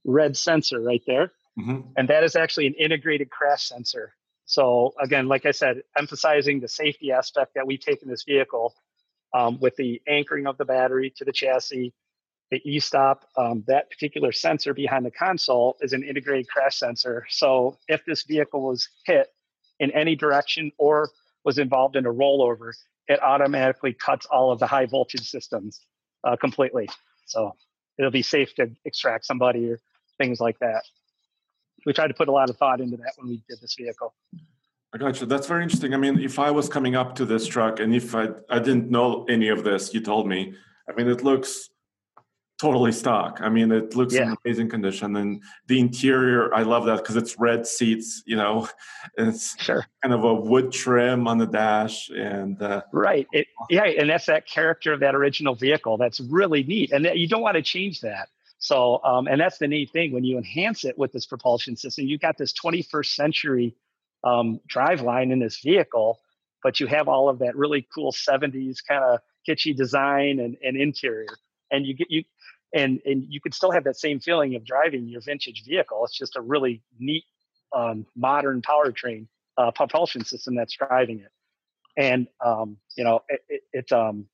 red 0.04 0.36
sensor 0.36 0.80
right 0.80 1.02
there. 1.08 1.32
Mm-hmm. 1.58 1.82
And 1.98 2.08
that 2.10 2.24
is 2.24 2.36
actually 2.36 2.68
an 2.68 2.74
integrated 2.74 3.30
crash 3.30 3.64
sensor. 3.70 4.14
So, 4.54 4.94
again, 5.00 5.28
like 5.28 5.48
I 5.48 5.52
said, 5.52 5.82
emphasizing 5.98 6.60
the 6.60 6.68
safety 6.68 7.12
aspect 7.12 7.56
that 7.56 7.66
we 7.66 7.76
take 7.76 8.04
in 8.04 8.08
this 8.08 8.22
vehicle 8.22 8.76
um, 9.34 9.60
with 9.60 9.76
the 9.78 10.00
anchoring 10.08 10.46
of 10.46 10.60
the 10.60 10.66
battery 10.66 11.12
to 11.18 11.26
the 11.26 11.32
chassis, 11.32 11.92
the 12.52 12.62
e 12.64 12.80
stop, 12.80 13.26
um, 13.36 13.64
that 13.66 13.90
particular 13.90 14.32
sensor 14.32 14.76
behind 14.76 15.08
the 15.08 15.12
console 15.12 15.76
is 15.82 15.94
an 15.94 16.04
integrated 16.04 16.48
crash 16.48 16.78
sensor. 16.78 17.26
So, 17.32 17.80
if 17.88 18.06
this 18.06 18.26
vehicle 18.26 18.62
was 18.62 18.90
hit 19.08 19.34
in 19.80 19.90
any 19.90 20.16
direction 20.16 20.72
or 20.78 21.10
was 21.44 21.58
involved 21.58 21.96
in 21.96 22.06
a 22.06 22.14
rollover, 22.14 22.74
it 23.08 23.24
automatically 23.24 23.94
cuts 23.94 24.28
all 24.28 24.52
of 24.52 24.60
the 24.60 24.68
high 24.68 24.86
voltage 24.86 25.28
systems 25.28 25.82
uh, 26.24 26.36
completely. 26.36 26.88
So, 27.26 27.56
it'll 27.98 28.12
be 28.12 28.22
safe 28.22 28.54
to 28.58 28.70
extract 28.86 29.26
somebody 29.26 29.72
or 29.72 29.80
things 30.20 30.40
like 30.40 30.60
that. 30.60 30.84
We 31.86 31.94
tried 31.94 32.08
to 32.08 32.14
put 32.14 32.28
a 32.28 32.32
lot 32.32 32.50
of 32.50 32.58
thought 32.58 32.82
into 32.82 32.98
that 32.98 33.14
when 33.18 33.30
we 33.30 33.44
did 33.50 33.60
this 33.62 33.76
vehicle. 33.76 34.14
I 34.94 34.98
got 34.98 35.20
you. 35.20 35.28
That's 35.28 35.48
very 35.48 35.64
interesting. 35.64 35.94
I 35.94 35.98
mean, 35.98 36.20
if 36.20 36.38
I 36.38 36.52
was 36.52 36.70
coming 36.70 36.96
up 36.96 37.16
to 37.16 37.26
this 37.26 37.48
truck 37.48 37.80
and 37.80 37.96
if 37.96 38.14
I, 38.14 38.30
I 38.50 38.60
didn't 38.60 38.92
know 38.92 39.26
any 39.28 39.50
of 39.50 39.64
this, 39.64 39.94
you 39.94 40.02
told 40.02 40.28
me, 40.28 40.54
I 40.88 40.94
mean, 40.94 41.10
it 41.10 41.24
looks 41.24 41.70
totally 42.64 42.92
stock. 42.92 43.40
I 43.42 43.50
mean, 43.50 43.72
it 43.72 43.96
looks 43.96 44.14
yeah. 44.14 44.24
in 44.24 44.38
amazing 44.46 44.70
condition, 44.70 45.16
and 45.18 45.42
the 45.68 45.80
interior, 45.80 46.54
I 46.54 46.64
love 46.64 46.86
that 46.86 46.98
because 46.98 47.18
it's 47.18 47.38
red 47.38 47.68
seats. 47.68 48.24
You 48.26 48.38
know, 48.38 48.70
it's 49.18 49.62
sure. 49.62 49.86
kind 50.02 50.14
of 50.14 50.24
a 50.24 50.34
wood 50.34 50.72
trim 50.72 51.28
on 51.28 51.38
the 51.38 51.46
dash, 51.46 52.10
and 52.10 52.62
uh, 52.62 52.84
right, 52.92 53.28
it, 53.34 53.48
yeah, 53.70 53.84
and 53.84 54.10
that's 54.10 54.28
that 54.28 54.48
character 54.48 54.94
of 54.94 55.02
that 55.02 55.16
original 55.16 55.56
vehicle. 55.56 55.98
That's 55.98 56.20
really 56.20 56.64
neat, 56.64 56.92
and 56.92 57.06
that, 57.06 57.18
you 57.18 57.28
don't 57.28 57.42
want 57.42 57.56
to 57.56 57.62
change 57.62 58.02
that. 58.02 58.30
So, 58.64 59.04
um, 59.04 59.28
and 59.28 59.42
that's 59.42 59.58
the 59.58 59.68
neat 59.68 59.92
thing 59.92 60.14
when 60.14 60.24
you 60.24 60.38
enhance 60.38 60.86
it 60.86 60.98
with 60.98 61.12
this 61.12 61.26
propulsion 61.26 61.76
system, 61.76 62.06
you've 62.06 62.22
got 62.22 62.38
this 62.38 62.54
21st 62.54 63.08
century 63.08 63.76
um, 64.24 64.62
drive 64.70 65.02
line 65.02 65.32
in 65.32 65.40
this 65.40 65.60
vehicle, 65.60 66.22
but 66.64 66.80
you 66.80 66.88
have 66.88 67.10
all 67.10 67.28
of 67.28 67.40
that 67.40 67.58
really 67.58 67.86
cool 67.94 68.14
70s 68.14 68.78
kind 68.88 69.04
of 69.04 69.20
kitschy 69.46 69.76
design 69.76 70.40
and, 70.40 70.56
and 70.64 70.78
interior. 70.78 71.28
And 71.72 71.86
you 71.86 71.94
get 71.94 72.10
you 72.10 72.24
and 72.74 73.02
and 73.06 73.26
you 73.28 73.42
can 73.42 73.52
still 73.52 73.72
have 73.72 73.84
that 73.84 73.98
same 73.98 74.22
feeling 74.22 74.56
of 74.56 74.64
driving 74.64 75.10
your 75.10 75.20
vintage 75.20 75.66
vehicle. 75.68 76.06
It's 76.06 76.18
just 76.18 76.38
a 76.38 76.42
really 76.42 76.82
neat 76.98 77.26
um, 77.76 78.06
modern 78.16 78.62
powertrain 78.62 79.28
uh, 79.58 79.72
propulsion 79.72 80.24
system 80.24 80.56
that's 80.56 80.78
driving 80.78 81.20
it. 81.20 81.32
And 81.98 82.30
um, 82.40 82.78
you 82.96 83.04
know, 83.04 83.24
it, 83.28 83.42
it, 83.50 83.62
it 83.74 83.92
um, 83.92 84.26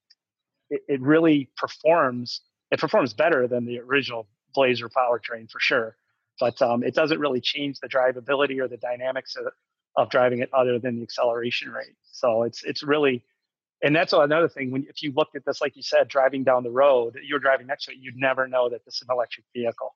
it, 0.69 0.81
it 0.87 1.01
really 1.01 1.49
performs 1.57 2.41
it 2.71 2.79
performs 2.79 3.13
better 3.13 3.47
than 3.47 3.65
the 3.65 3.79
original 3.79 4.27
Blazer 4.53 4.89
powertrain 4.89 5.49
for 5.49 5.59
sure. 5.59 5.95
But 6.39 6.61
um, 6.61 6.83
it 6.83 6.93
doesn't 6.93 7.19
really 7.19 7.41
change 7.41 7.79
the 7.79 7.87
drivability 7.87 8.59
or 8.59 8.67
the 8.67 8.77
dynamics 8.77 9.35
of, 9.35 9.51
of 9.97 10.09
driving 10.09 10.39
it 10.39 10.49
other 10.53 10.79
than 10.79 10.97
the 10.97 11.03
acceleration 11.03 11.71
rate. 11.71 11.95
So 12.03 12.43
it's 12.43 12.63
it's 12.63 12.81
really, 12.81 13.23
and 13.83 13.95
that's 13.95 14.13
another 14.13 14.47
thing. 14.47 14.71
When 14.71 14.85
if 14.89 15.03
you 15.03 15.11
looked 15.15 15.35
at 15.35 15.45
this, 15.45 15.59
like 15.59 15.75
you 15.75 15.83
said, 15.83 16.07
driving 16.07 16.43
down 16.43 16.63
the 16.63 16.71
road, 16.71 17.17
you're 17.23 17.39
driving 17.39 17.67
next 17.67 17.85
to 17.85 17.91
it, 17.91 17.97
you'd 17.99 18.15
never 18.15 18.47
know 18.47 18.69
that 18.69 18.85
this 18.85 18.95
is 18.95 19.01
an 19.01 19.07
electric 19.11 19.45
vehicle. 19.53 19.95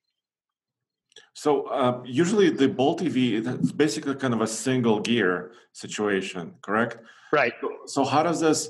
So 1.33 1.63
uh, 1.67 2.01
usually 2.05 2.49
the 2.49 2.67
Bolt 2.67 3.01
EV 3.01 3.17
is 3.17 3.71
basically 3.71 4.15
kind 4.15 4.33
of 4.33 4.41
a 4.41 4.47
single 4.47 4.99
gear 4.99 5.51
situation, 5.71 6.55
correct? 6.61 6.97
Right. 7.31 7.53
So, 7.61 7.69
so 7.85 8.03
how 8.03 8.23
does 8.23 8.39
this? 8.39 8.69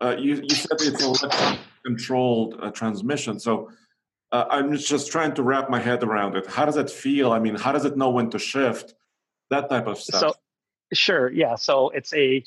Uh, 0.00 0.14
you, 0.16 0.40
you 0.42 0.54
said 0.54 0.80
it's 0.80 1.02
electric 1.02 1.58
controlled 1.88 2.52
uh, 2.60 2.70
transmission. 2.70 3.40
So 3.40 3.70
uh, 4.30 4.44
I'm 4.50 4.76
just 4.76 5.10
trying 5.10 5.34
to 5.38 5.42
wrap 5.42 5.70
my 5.70 5.80
head 5.88 6.02
around 6.02 6.36
it. 6.36 6.46
How 6.46 6.64
does 6.68 6.76
it 6.76 6.90
feel? 6.90 7.32
I 7.32 7.38
mean, 7.38 7.54
how 7.54 7.72
does 7.72 7.86
it 7.90 7.96
know 7.96 8.10
when 8.10 8.28
to 8.30 8.38
shift? 8.38 8.94
That 9.50 9.70
type 9.70 9.86
of 9.86 9.98
stuff. 9.98 10.20
So, 10.20 10.34
sure, 10.92 11.26
yeah. 11.32 11.54
So 11.54 11.88
it's 11.98 12.12
a, 12.12 12.44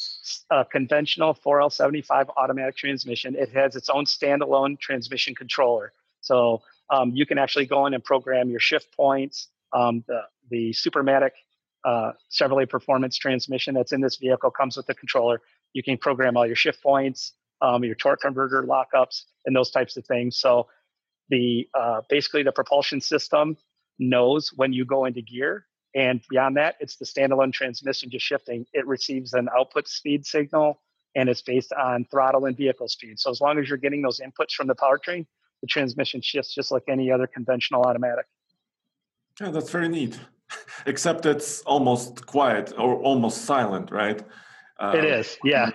a 0.51 0.65
conventional 0.65 1.33
4L75 1.33 2.29
automatic 2.37 2.75
transmission. 2.77 3.35
It 3.35 3.49
has 3.61 3.75
its 3.75 3.89
own 3.89 4.05
standalone 4.05 4.79
transmission 4.79 5.33
controller. 5.33 5.91
So 6.21 6.61
um, 6.91 7.07
you 7.15 7.25
can 7.25 7.39
actually 7.39 7.65
go 7.65 7.87
in 7.87 7.95
and 7.95 8.03
program 8.03 8.51
your 8.51 8.59
shift 8.59 8.95
points. 8.95 9.47
Um, 9.73 10.03
the 10.07 10.21
the 10.51 10.71
Supermatic 10.85 11.31
uh, 11.83 12.11
Chevrolet 12.29 12.69
Performance 12.69 13.17
transmission 13.17 13.73
that's 13.73 13.93
in 13.93 14.01
this 14.01 14.17
vehicle 14.17 14.51
comes 14.51 14.77
with 14.77 14.85
the 14.85 14.93
controller. 14.93 15.41
You 15.73 15.81
can 15.81 15.97
program 15.97 16.37
all 16.37 16.45
your 16.45 16.61
shift 16.65 16.83
points, 16.83 17.33
um, 17.61 17.83
your 17.83 17.95
torque 17.95 18.21
converter 18.21 18.63
lockups, 18.63 19.23
and 19.45 19.55
those 19.55 19.71
types 19.71 19.97
of 19.97 20.05
things. 20.05 20.37
So 20.37 20.67
the 21.29 21.67
uh, 21.73 22.01
basically 22.09 22.43
the 22.43 22.51
propulsion 22.51 23.01
system 23.01 23.57
knows 23.99 24.51
when 24.55 24.73
you 24.73 24.85
go 24.85 25.05
into 25.05 25.21
gear, 25.21 25.65
and 25.95 26.21
beyond 26.29 26.57
that, 26.57 26.75
it's 26.79 26.95
the 26.97 27.05
standalone 27.05 27.53
transmission 27.53 28.09
just 28.09 28.25
shifting. 28.25 28.65
It 28.73 28.87
receives 28.87 29.33
an 29.33 29.49
output 29.55 29.87
speed 29.87 30.25
signal, 30.25 30.81
and 31.15 31.29
it's 31.29 31.41
based 31.41 31.73
on 31.73 32.05
throttle 32.09 32.45
and 32.45 32.55
vehicle 32.55 32.87
speed. 32.87 33.19
So 33.19 33.29
as 33.29 33.41
long 33.41 33.59
as 33.59 33.67
you're 33.67 33.77
getting 33.77 34.01
those 34.01 34.19
inputs 34.19 34.53
from 34.53 34.67
the 34.67 34.75
powertrain, 34.75 35.25
the 35.61 35.67
transmission 35.67 36.21
shifts 36.21 36.53
just 36.53 36.71
like 36.71 36.83
any 36.87 37.11
other 37.11 37.27
conventional 37.27 37.83
automatic. 37.83 38.25
Yeah, 39.39 39.51
that's 39.51 39.69
very 39.69 39.89
neat. 39.89 40.19
Except 40.85 41.25
it's 41.25 41.61
almost 41.61 42.25
quiet 42.25 42.73
or 42.77 42.95
almost 42.95 43.45
silent, 43.45 43.91
right? 43.91 44.21
Uh, 44.79 44.93
it 44.95 45.05
is, 45.05 45.37
yeah. 45.43 45.69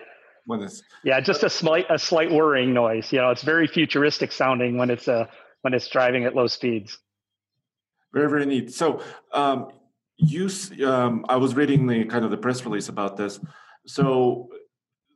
When 0.46 0.62
it's 0.62 0.82
yeah, 1.04 1.20
just 1.20 1.42
a 1.42 1.50
slight 1.50 1.86
a 1.90 1.98
slight 1.98 2.30
whirring 2.30 2.72
noise. 2.72 3.12
You 3.12 3.20
know, 3.20 3.30
it's 3.30 3.42
very 3.42 3.66
futuristic 3.66 4.32
sounding 4.32 4.78
when 4.78 4.90
it's 4.90 5.08
uh 5.08 5.26
when 5.62 5.74
it's 5.74 5.88
driving 5.88 6.24
at 6.24 6.34
low 6.34 6.46
speeds. 6.46 6.98
Very 8.12 8.30
very 8.30 8.46
neat. 8.46 8.72
So 8.72 9.02
um, 9.32 9.68
you, 10.16 10.48
um, 10.86 11.26
I 11.28 11.36
was 11.36 11.54
reading 11.54 11.86
the 11.86 12.04
kind 12.04 12.24
of 12.24 12.30
the 12.30 12.36
press 12.36 12.64
release 12.64 12.88
about 12.88 13.16
this. 13.16 13.40
So 13.86 14.48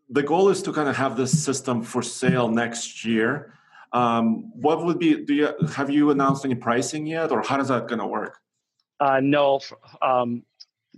the 0.09 0.23
goal 0.23 0.49
is 0.49 0.63
to 0.63 0.73
kind 0.73 0.89
of 0.89 0.97
have 0.97 1.17
this 1.17 1.43
system 1.43 1.83
for 1.83 2.03
sale 2.03 2.49
next 2.49 3.05
year. 3.05 3.55
Um, 3.93 4.51
what 4.55 4.85
would 4.85 4.99
be? 4.99 5.25
Do 5.25 5.35
you 5.35 5.49
have 5.75 5.91
you 5.91 6.11
announced 6.11 6.45
any 6.45 6.55
pricing 6.55 7.07
yet, 7.07 7.33
or 7.33 7.43
how 7.43 7.57
does 7.57 7.69
that 7.69 7.89
going 7.89 7.99
to 7.99 8.07
work? 8.07 8.39
Uh, 9.01 9.21
no, 9.23 9.61
um, 10.03 10.43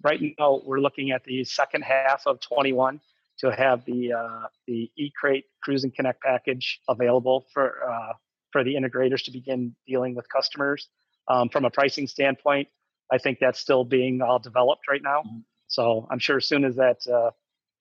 right 0.02 0.20
now 0.38 0.60
we're 0.64 0.80
looking 0.80 1.10
at 1.12 1.24
the 1.24 1.44
second 1.44 1.82
half 1.82 2.26
of 2.26 2.40
21 2.40 3.00
to 3.42 3.52
have 3.52 3.84
the 3.84 4.12
uh, 4.12 4.46
the 4.66 4.90
eCrate 4.98 5.44
Cruise 5.62 5.84
and 5.84 5.94
Connect 5.94 6.22
package 6.22 6.80
available 6.88 7.46
for 7.52 7.90
uh, 7.90 8.12
for 8.52 8.64
the 8.64 8.74
integrators 8.74 9.24
to 9.24 9.30
begin 9.30 9.74
dealing 9.86 10.14
with 10.14 10.26
customers. 10.28 10.88
Um, 11.28 11.48
from 11.48 11.64
a 11.64 11.70
pricing 11.70 12.08
standpoint, 12.08 12.68
I 13.12 13.18
think 13.18 13.38
that's 13.40 13.60
still 13.60 13.84
being 13.84 14.22
all 14.22 14.38
developed 14.38 14.88
right 14.88 15.02
now. 15.02 15.20
Mm-hmm. 15.20 15.38
So 15.68 16.06
I'm 16.10 16.18
sure 16.18 16.38
as 16.38 16.46
soon 16.46 16.64
as 16.64 16.76
that 16.76 16.98
uh, 17.06 17.30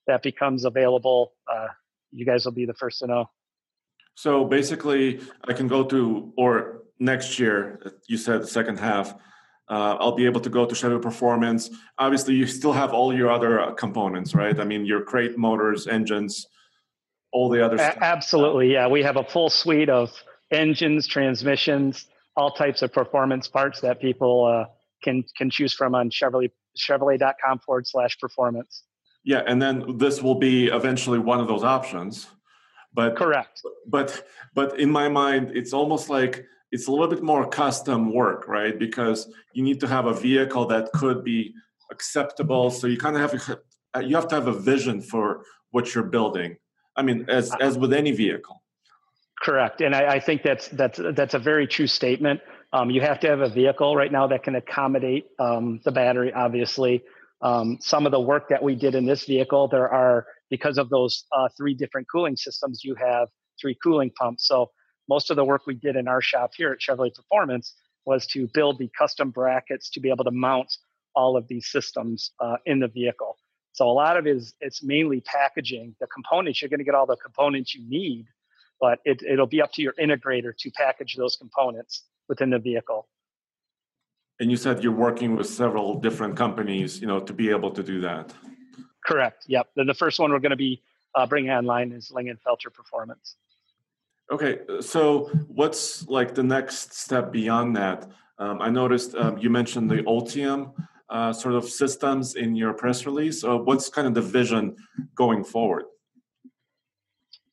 that 0.07 0.23
becomes 0.23 0.65
available, 0.65 1.33
uh, 1.51 1.67
you 2.11 2.25
guys 2.25 2.45
will 2.45 2.51
be 2.51 2.65
the 2.65 2.73
first 2.73 2.99
to 2.99 3.07
know. 3.07 3.29
So 4.15 4.45
basically, 4.45 5.21
I 5.47 5.53
can 5.53 5.67
go 5.67 5.83
to, 5.85 6.33
or 6.37 6.83
next 6.99 7.39
year, 7.39 7.81
you 8.07 8.17
said 8.17 8.41
the 8.41 8.47
second 8.47 8.77
half, 8.77 9.15
uh, 9.71 9.95
I'll 10.01 10.11
be 10.11 10.25
able 10.25 10.41
to 10.41 10.49
go 10.49 10.65
to 10.65 10.75
Chevy 10.75 10.99
Performance. 10.99 11.69
Obviously, 11.97 12.35
you 12.35 12.45
still 12.45 12.73
have 12.73 12.93
all 12.93 13.15
your 13.15 13.31
other 13.31 13.61
uh, 13.61 13.71
components, 13.71 14.35
right? 14.35 14.59
I 14.59 14.65
mean, 14.65 14.85
your 14.85 15.01
crate 15.01 15.37
motors, 15.37 15.87
engines, 15.87 16.45
all 17.31 17.47
the 17.47 17.65
other 17.65 17.77
a- 17.77 18.03
Absolutely, 18.03 18.73
yeah. 18.73 18.87
We 18.87 19.01
have 19.01 19.15
a 19.15 19.23
full 19.23 19.49
suite 19.49 19.89
of 19.89 20.11
engines, 20.51 21.07
transmissions, 21.07 22.07
all 22.35 22.51
types 22.51 22.81
of 22.81 22.91
performance 22.91 23.47
parts 23.47 23.79
that 23.79 24.01
people 24.01 24.43
uh, 24.45 24.65
can 25.03 25.23
can 25.37 25.49
choose 25.49 25.73
from 25.73 25.95
on 25.95 26.09
Chevrolet 26.09 26.51
Chevrolet.com 26.77 27.59
forward 27.59 27.87
slash 27.87 28.19
performance. 28.19 28.83
Yeah, 29.23 29.43
and 29.47 29.61
then 29.61 29.97
this 29.97 30.21
will 30.21 30.35
be 30.35 30.67
eventually 30.67 31.19
one 31.19 31.39
of 31.39 31.47
those 31.47 31.63
options. 31.63 32.27
But 32.93 33.15
correct. 33.15 33.61
But 33.87 34.27
but 34.53 34.77
in 34.77 34.91
my 34.91 35.07
mind, 35.07 35.51
it's 35.55 35.71
almost 35.71 36.09
like 36.09 36.45
it's 36.71 36.87
a 36.87 36.91
little 36.91 37.07
bit 37.07 37.21
more 37.21 37.47
custom 37.47 38.13
work, 38.13 38.47
right? 38.47 38.77
Because 38.77 39.31
you 39.53 39.63
need 39.63 39.79
to 39.81 39.87
have 39.87 40.05
a 40.05 40.13
vehicle 40.13 40.65
that 40.67 40.91
could 40.93 41.23
be 41.23 41.53
acceptable. 41.91 42.69
So 42.71 42.87
you 42.87 42.97
kind 42.97 43.17
of 43.17 43.31
have 43.31 43.59
you 44.07 44.15
have 44.15 44.27
to 44.29 44.35
have 44.35 44.47
a 44.47 44.53
vision 44.53 45.01
for 45.01 45.43
what 45.71 45.93
you're 45.93 46.05
building. 46.05 46.57
I 46.95 47.01
mean, 47.01 47.25
as 47.29 47.53
as 47.59 47.77
with 47.77 47.93
any 47.93 48.11
vehicle. 48.11 48.61
Correct, 49.41 49.81
and 49.81 49.95
I, 49.95 50.15
I 50.15 50.19
think 50.19 50.43
that's 50.43 50.67
that's 50.69 50.99
that's 51.13 51.33
a 51.33 51.39
very 51.39 51.67
true 51.67 51.87
statement. 51.87 52.41
Um, 52.73 52.89
you 52.89 53.01
have 53.01 53.19
to 53.21 53.27
have 53.27 53.41
a 53.41 53.49
vehicle 53.49 53.95
right 53.95 54.11
now 54.11 54.27
that 54.27 54.43
can 54.43 54.55
accommodate 54.55 55.25
um, 55.39 55.81
the 55.83 55.91
battery. 55.91 56.31
Obviously, 56.31 57.03
um, 57.41 57.77
some 57.81 58.05
of 58.05 58.11
the 58.11 58.19
work 58.19 58.47
that 58.49 58.63
we 58.63 58.75
did 58.75 58.95
in 58.95 59.05
this 59.05 59.25
vehicle, 59.25 59.67
there 59.67 59.89
are 59.89 60.25
because 60.49 60.77
of 60.77 60.89
those 60.89 61.25
uh, 61.35 61.49
three 61.57 61.73
different 61.73 62.07
cooling 62.11 62.35
systems, 62.35 62.83
you 62.83 62.95
have 62.95 63.27
three 63.59 63.75
cooling 63.83 64.11
pumps. 64.11 64.47
So 64.47 64.69
most 65.07 65.29
of 65.29 65.35
the 65.35 65.45
work 65.45 65.67
we 65.67 65.75
did 65.75 65.95
in 65.95 66.07
our 66.07 66.21
shop 66.21 66.51
here 66.55 66.71
at 66.71 66.79
Chevrolet 66.79 67.13
Performance 67.13 67.73
was 68.05 68.25
to 68.27 68.47
build 68.53 68.79
the 68.79 68.89
custom 68.97 69.29
brackets 69.29 69.89
to 69.91 69.99
be 69.99 70.09
able 70.09 70.23
to 70.23 70.31
mount 70.31 70.77
all 71.15 71.37
of 71.37 71.47
these 71.47 71.67
systems 71.67 72.31
uh, 72.39 72.57
in 72.65 72.79
the 72.79 72.87
vehicle. 72.87 73.37
So 73.73 73.89
a 73.89 73.91
lot 73.93 74.17
of 74.17 74.27
it 74.27 74.35
is 74.35 74.53
it's 74.59 74.83
mainly 74.83 75.21
packaging 75.21 75.95
the 75.99 76.07
components. 76.07 76.61
You're 76.61 76.69
going 76.69 76.79
to 76.79 76.85
get 76.85 76.95
all 76.95 77.05
the 77.05 77.15
components 77.17 77.73
you 77.73 77.87
need, 77.87 78.25
but 78.79 78.99
it, 79.05 79.21
it'll 79.23 79.47
be 79.47 79.61
up 79.61 79.71
to 79.73 79.81
your 79.81 79.93
integrator 79.93 80.55
to 80.57 80.71
package 80.71 81.15
those 81.15 81.35
components 81.35 82.03
within 82.27 82.49
the 82.49 82.59
vehicle. 82.59 83.07
And 84.39 84.49
you 84.49 84.57
said 84.57 84.83
you're 84.83 84.91
working 84.91 85.35
with 85.35 85.47
several 85.47 85.99
different 85.99 86.35
companies, 86.35 86.99
you 86.99 87.07
know, 87.07 87.19
to 87.19 87.33
be 87.33 87.49
able 87.49 87.71
to 87.71 87.83
do 87.83 88.01
that. 88.01 88.33
Correct. 89.05 89.45
Yep. 89.47 89.69
Then 89.75 89.87
the 89.87 89.93
first 89.93 90.19
one 90.19 90.31
we're 90.31 90.39
going 90.39 90.51
to 90.51 90.55
be 90.55 90.81
uh, 91.15 91.25
bringing 91.27 91.51
online 91.51 91.91
is 91.91 92.11
Lingenfelter 92.13 92.73
Performance. 92.73 93.35
Okay, 94.31 94.59
so 94.79 95.29
what's 95.47 96.07
like 96.07 96.33
the 96.33 96.43
next 96.43 96.93
step 96.93 97.33
beyond 97.33 97.75
that? 97.75 98.09
Um, 98.39 98.61
I 98.61 98.69
noticed 98.69 99.13
um, 99.13 99.37
you 99.37 99.49
mentioned 99.49 99.91
the 99.91 100.03
Ultium 100.03 100.71
uh, 101.09 101.33
sort 101.33 101.53
of 101.53 101.65
systems 101.65 102.35
in 102.35 102.55
your 102.55 102.73
press 102.73 103.05
release. 103.05 103.43
Uh, 103.43 103.57
what's 103.57 103.89
kind 103.89 104.07
of 104.07 104.13
the 104.13 104.21
vision 104.21 104.77
going 105.15 105.43
forward? 105.43 105.83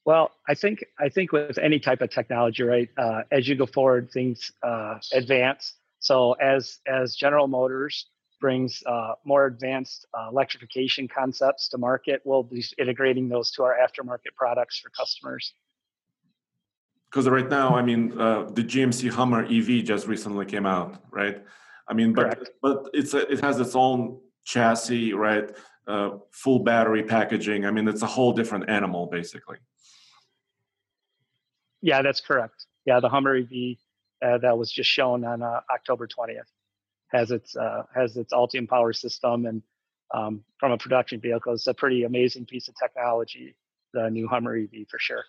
Well, 0.05 0.31
I 0.49 0.55
think 0.55 0.85
I 1.01 1.09
think 1.09 1.33
with 1.33 1.59
any 1.59 1.81
type 1.81 2.01
of 2.01 2.11
technology, 2.11 2.63
right? 2.63 2.89
Uh, 2.97 3.23
as 3.33 3.49
you 3.49 3.57
go 3.57 3.67
forward, 3.67 4.11
things 4.13 4.53
uh, 4.63 4.99
advance. 5.13 5.75
So 5.99 6.35
as 6.35 6.79
as 6.87 7.17
General 7.17 7.49
Motors 7.49 8.07
brings 8.41 8.85
uh, 8.87 9.15
more 9.25 9.47
advanced 9.47 10.07
uh, 10.17 10.29
electrification 10.31 11.09
concepts 11.09 11.69
to 11.71 11.79
market, 11.79 12.23
we'll 12.25 12.45
be 12.45 12.65
integrating 12.79 13.29
those 13.29 13.51
to 13.51 13.65
our 13.65 13.77
aftermarket 13.77 14.37
products 14.37 14.79
for 14.79 14.91
customers. 14.91 15.53
Because 17.11 17.29
right 17.29 17.49
now, 17.49 17.75
I 17.75 17.83
mean, 17.83 18.19
uh, 18.21 18.45
the 18.53 18.63
GMC 18.63 19.11
Hummer 19.11 19.45
EV 19.45 19.85
just 19.85 20.07
recently 20.07 20.45
came 20.45 20.67
out, 20.67 21.03
right? 21.11 21.43
I 21.89 21.95
mean, 21.95 22.13
but 22.13 22.35
Correct. 22.35 22.51
but 22.61 22.91
it's 22.93 23.15
a, 23.15 23.31
it 23.33 23.41
has 23.41 23.59
its 23.61 23.75
own 23.75 24.21
chassis, 24.45 25.15
right? 25.15 25.51
Uh, 25.87 26.19
full 26.33 26.59
battery 26.59 27.03
packaging. 27.03 27.65
I 27.65 27.71
mean, 27.71 27.89
it's 27.89 28.03
a 28.03 28.07
whole 28.07 28.33
different 28.33 28.69
animal, 28.69 29.07
basically. 29.07 29.57
Yeah, 31.81 32.03
that's 32.03 32.21
correct. 32.21 32.67
Yeah, 32.85 33.01
the 33.01 33.09
Hummer 33.09 33.37
EV 33.37 33.77
uh, 34.23 34.39
that 34.39 34.59
was 34.59 34.71
just 34.71 34.91
shown 34.91 35.25
on 35.25 35.43
uh, 35.43 35.61
October 35.73 36.07
20th 36.07 36.43
has 37.09 37.31
its 37.31 37.57
uh, 37.57 37.83
has 37.95 38.17
its 38.17 38.33
Ultium 38.33 38.69
power 38.69 38.93
system, 38.93 39.47
and 39.47 39.63
um, 40.15 40.45
from 40.59 40.73
a 40.73 40.79
production 40.79 41.21
vehicle, 41.21 41.53
it's 41.55 41.67
a 41.67 41.75
pretty 41.75 42.05
amazing 42.05 42.47
piece 42.47 42.69
of 42.69 42.75
technology. 42.77 43.55
The 43.95 44.11
new 44.11 44.29
Hummer 44.29 44.57
EV 44.57 44.87
for 44.91 44.99
sure. 44.99 45.25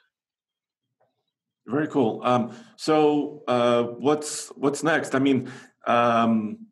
Very 1.70 1.88
cool. 1.88 2.22
Um, 2.24 2.52
so, 2.78 3.44
uh, 3.48 3.84
what's 3.84 4.48
what's 4.56 4.82
next? 4.82 5.14
I 5.14 5.20
mean, 5.20 5.52
um, 5.86 6.66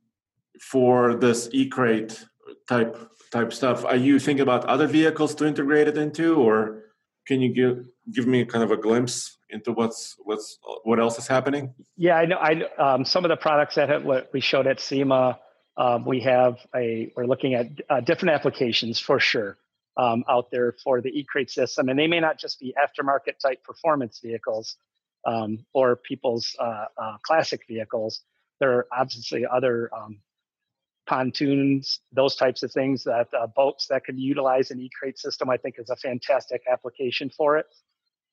for 0.59 1.13
this 1.13 1.49
eCrate 1.49 2.23
type 2.67 2.97
type 3.31 3.53
stuff, 3.53 3.85
are 3.85 3.95
you 3.95 4.17
thinking 4.17 4.41
about 4.41 4.65
other 4.65 4.87
vehicles 4.87 5.35
to 5.35 5.45
integrate 5.45 5.87
it 5.87 5.99
into, 5.99 6.37
or 6.37 6.85
can 7.27 7.41
you 7.41 7.53
give 7.53 7.85
give 8.11 8.25
me 8.25 8.43
kind 8.43 8.63
of 8.63 8.71
a 8.71 8.77
glimpse 8.77 9.37
into 9.51 9.71
what's 9.71 10.15
what's 10.23 10.57
what 10.83 10.99
else 10.99 11.19
is 11.19 11.27
happening? 11.27 11.75
Yeah, 11.95 12.15
I 12.15 12.25
know. 12.25 12.37
I 12.37 12.63
um, 12.79 13.05
some 13.05 13.23
of 13.23 13.29
the 13.29 13.37
products 13.37 13.75
that 13.75 14.03
we 14.33 14.39
showed 14.39 14.65
at 14.65 14.79
SEMA, 14.79 15.37
um, 15.77 16.05
we 16.05 16.21
have 16.21 16.57
a 16.75 17.13
we're 17.15 17.27
looking 17.27 17.53
at 17.53 17.67
uh, 17.87 17.99
different 17.99 18.33
applications 18.33 18.99
for 18.99 19.19
sure 19.19 19.57
um, 19.97 20.23
out 20.29 20.51
there 20.51 20.75
for 20.83 21.01
the 21.01 21.11
eCrate 21.11 21.49
system, 21.49 21.89
and 21.89 21.97
they 21.97 22.07
may 22.07 22.19
not 22.19 22.37
just 22.37 22.59
be 22.59 22.73
aftermarket 22.77 23.39
type 23.41 23.63
performance 23.63 24.19
vehicles 24.23 24.77
um, 25.25 25.65
or 25.73 25.95
people's 25.95 26.55
uh, 26.59 26.85
uh, 26.97 27.17
classic 27.23 27.61
vehicles. 27.67 28.21
There 28.59 28.71
are 28.73 28.87
obviously 28.95 29.45
other 29.45 29.89
um, 29.93 30.19
pontoons, 31.07 32.01
those 32.11 32.35
types 32.35 32.63
of 32.63 32.71
things 32.71 33.03
that 33.05 33.27
uh, 33.33 33.47
boats 33.47 33.87
that 33.89 34.03
could 34.05 34.19
utilize 34.19 34.71
an 34.71 34.79
e-crate 34.79 35.17
system, 35.17 35.49
I 35.49 35.57
think 35.57 35.75
is 35.79 35.89
a 35.89 35.95
fantastic 35.95 36.61
application 36.71 37.29
for 37.29 37.57
it. 37.57 37.65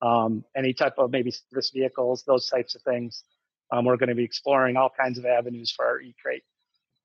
Um, 0.03 0.45
any 0.55 0.75
type 0.75 0.95
of 0.99 1.11
maybe 1.11 1.31
service 1.31 1.71
vehicles, 1.71 2.25
those 2.27 2.49
types 2.49 2.75
of 2.75 2.83
things. 2.83 3.25
Um, 3.73 3.87
we're 3.87 3.97
going 3.97 4.11
to 4.11 4.15
be 4.15 4.25
exploring 4.25 4.77
all 4.77 4.91
kinds 4.91 5.19
of 5.19 5.25
avenues 5.25 5.73
for 5.75 5.87
our 5.87 6.01
e-crate. 6.01 6.43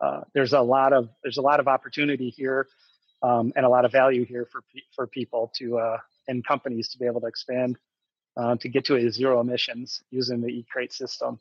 Uh, 0.02 0.22
there's 0.34 0.54
a 0.54 0.62
lot 0.62 0.92
of 0.92 1.10
there's 1.24 1.38
a 1.38 1.42
lot 1.42 1.60
of 1.60 1.68
opportunity 1.68 2.30
here 2.30 2.68
um, 3.22 3.52
and 3.56 3.66
a 3.66 3.70
lot 3.70 3.86
of 3.86 3.92
value 3.92 4.26
here 4.26 4.46
for 4.46 4.64
for 4.96 5.08
people 5.08 5.52
to 5.56 5.78
uh, 5.78 5.98
and 6.28 6.46
companies 6.46 6.88
to 6.90 6.98
be 6.98 7.06
able 7.06 7.22
to 7.22 7.28
expand 7.28 7.78
uh, 8.38 8.56
to 8.58 8.70
get 8.70 8.86
to 8.86 8.96
a 8.96 9.12
zero 9.12 9.40
emissions 9.42 10.04
using 10.12 10.42
the 10.42 10.48
e-crate 10.48 10.94
system. 10.94 11.40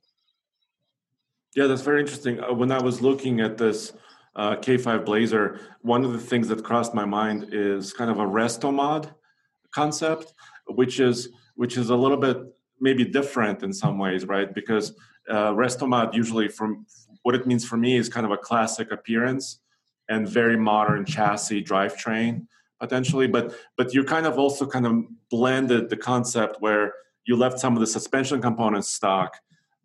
Yeah, 1.55 1.67
that's 1.67 1.83
very 1.83 2.01
interesting. 2.01 2.43
Uh, 2.43 2.53
when 2.53 2.73
I 2.73 2.81
was 2.83 3.01
looking 3.01 3.41
at 3.41 3.57
this 3.57 3.93
uh, 4.37 4.57
K5 4.57 5.05
Blazer, 5.05 5.61
one 5.83 6.05
of 6.05 6.13
the 6.13 6.19
things 6.19 6.49
that 6.49 6.63
crossed 6.65 6.95
my 6.95 7.05
mind 7.05 7.49
is 7.53 7.93
kind 7.93 8.11
of 8.11 8.19
a 8.19 8.25
resto 8.25 8.73
mod 8.73 9.13
concept, 9.73 10.33
which 10.67 11.01
is 11.01 11.31
which 11.57 11.77
is 11.77 11.91
a 11.91 11.97
little 11.97 12.17
bit 12.17 12.39
maybe 12.81 13.05
different 13.05 13.63
in 13.63 13.73
some 13.73 13.99
ways, 13.99 14.25
right? 14.27 14.55
Because 14.55 14.95
uh, 15.29 15.53
resto 15.53 15.89
mod 15.89 16.15
usually 16.15 16.49
from 16.49 16.87
what 17.23 17.35
it 17.35 17.47
means 17.47 17.65
for 17.65 17.77
me 17.77 17.97
is 17.97 18.09
kind 18.09 18.25
of 18.25 18.33
a 18.33 18.37
classic 18.37 18.93
appearance 18.93 19.61
and 20.09 20.29
very 20.29 20.57
modern 20.57 21.05
chassis 21.05 21.63
drivetrain 21.63 22.47
potentially, 22.81 23.27
but 23.27 23.55
but 23.77 23.93
you 23.95 24.05
kind 24.05 24.27
of 24.27 24.39
also 24.39 24.67
kind 24.67 24.87
of 24.87 25.05
blended 25.31 25.89
the 25.89 25.97
concept 25.97 26.57
where 26.61 26.93
you 27.27 27.37
left 27.37 27.59
some 27.59 27.75
of 27.75 27.81
the 27.81 27.87
suspension 27.87 28.41
components 28.41 28.89
stock, 28.89 29.37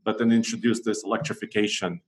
but 0.03 0.17
then 0.17 0.31
introduced 0.31 0.85
this 0.85 1.03
electrification 1.03 2.01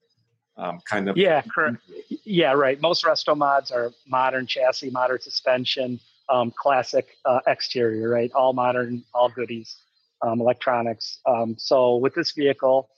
um, 0.58 0.80
kind 0.86 1.10
of. 1.10 1.18
Yeah, 1.18 1.42
correct. 1.42 1.78
Yeah, 2.24 2.54
right. 2.54 2.80
Most 2.80 3.04
resto 3.04 3.36
mods 3.36 3.72
are 3.72 3.92
modern 4.08 4.48
chassis, 4.48 4.90
modern 4.90 5.20
suspension, 5.20 6.00
um, 6.30 6.54
classic 6.58 7.18
uh, 7.26 7.40
exterior, 7.48 8.10
right? 8.10 8.32
All 8.34 8.54
modern, 8.54 9.04
all 9.14 9.30
goodies, 9.30 9.78
um, 10.22 10.40
electronics. 10.40 11.20
Um, 11.26 11.56
so 11.58 11.98
with 11.98 12.16
this 12.16 12.32
vehicle, 12.32 12.90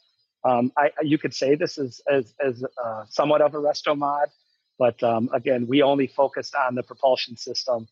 um, 0.44 0.72
I, 0.78 0.92
you 1.02 1.18
could 1.18 1.34
say 1.34 1.56
this 1.56 1.78
is 1.78 2.02
as, 2.10 2.34
as 2.40 2.64
uh, 2.84 3.06
somewhat 3.10 3.42
of 3.42 3.56
a 3.56 3.58
resto 3.58 3.98
mod, 3.98 4.30
but 4.78 5.02
um, 5.04 5.30
again, 5.34 5.68
we 5.68 5.82
only 5.82 6.08
focused 6.08 6.56
on 6.56 6.76
the 6.76 6.84
propulsion 6.84 7.38
system. 7.38 7.88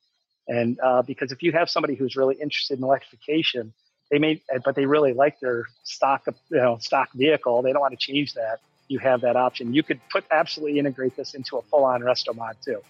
And 0.48 0.80
uh, 0.80 1.02
because 1.02 1.32
if 1.32 1.42
you 1.42 1.52
have 1.54 1.70
somebody 1.70 1.96
who's 1.96 2.16
really 2.16 2.36
interested 2.36 2.78
in 2.78 2.84
electrification, 2.84 3.74
they 4.12 4.20
may, 4.20 4.42
but 4.64 4.76
they 4.76 4.86
really 4.86 5.14
like 5.14 5.40
their 5.40 5.66
stock, 5.84 6.24
you 6.50 6.58
know, 6.58 6.78
stock 6.80 7.10
vehicle, 7.14 7.64
they 7.64 7.72
don't 7.74 7.82
want 7.82 7.98
to 8.00 8.12
change 8.12 8.34
that 8.36 8.60
you 8.88 9.00
have 9.00 9.22
that 9.22 9.36
option. 9.36 9.74
You 9.74 9.84
could 9.84 10.00
put 10.12 10.26
absolutely 10.32 10.80
integrate 10.80 11.16
this 11.16 11.34
into 11.34 11.58
a 11.58 11.62
full-on 11.64 12.02
resto 12.02 12.36
mod 12.36 12.58
too. 12.64 12.82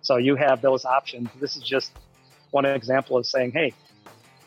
So 0.00 0.16
you 0.16 0.34
have 0.36 0.62
those 0.62 0.84
options. 0.84 1.28
This 1.40 1.56
is 1.56 1.62
just 1.62 1.92
one 2.50 2.64
example 2.64 3.16
of 3.16 3.26
saying, 3.26 3.52
hey, 3.52 3.74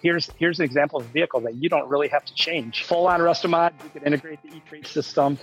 here's 0.02 0.30
here's 0.38 0.60
an 0.60 0.66
example 0.66 1.00
of 1.00 1.06
a 1.06 1.10
vehicle 1.10 1.42
that 1.42 1.56
you 1.56 1.70
don't 1.70 1.90
really 1.90 2.08
have 2.08 2.26
to 2.26 2.34
change. 2.34 2.84
Full-on 2.84 3.20
resto 3.20 3.50
mod, 3.50 3.74
you 3.84 3.90
could 3.90 4.04
integrate 4.04 4.42
the 4.42 4.50
e-crate 4.56 4.88
system 4.88 5.38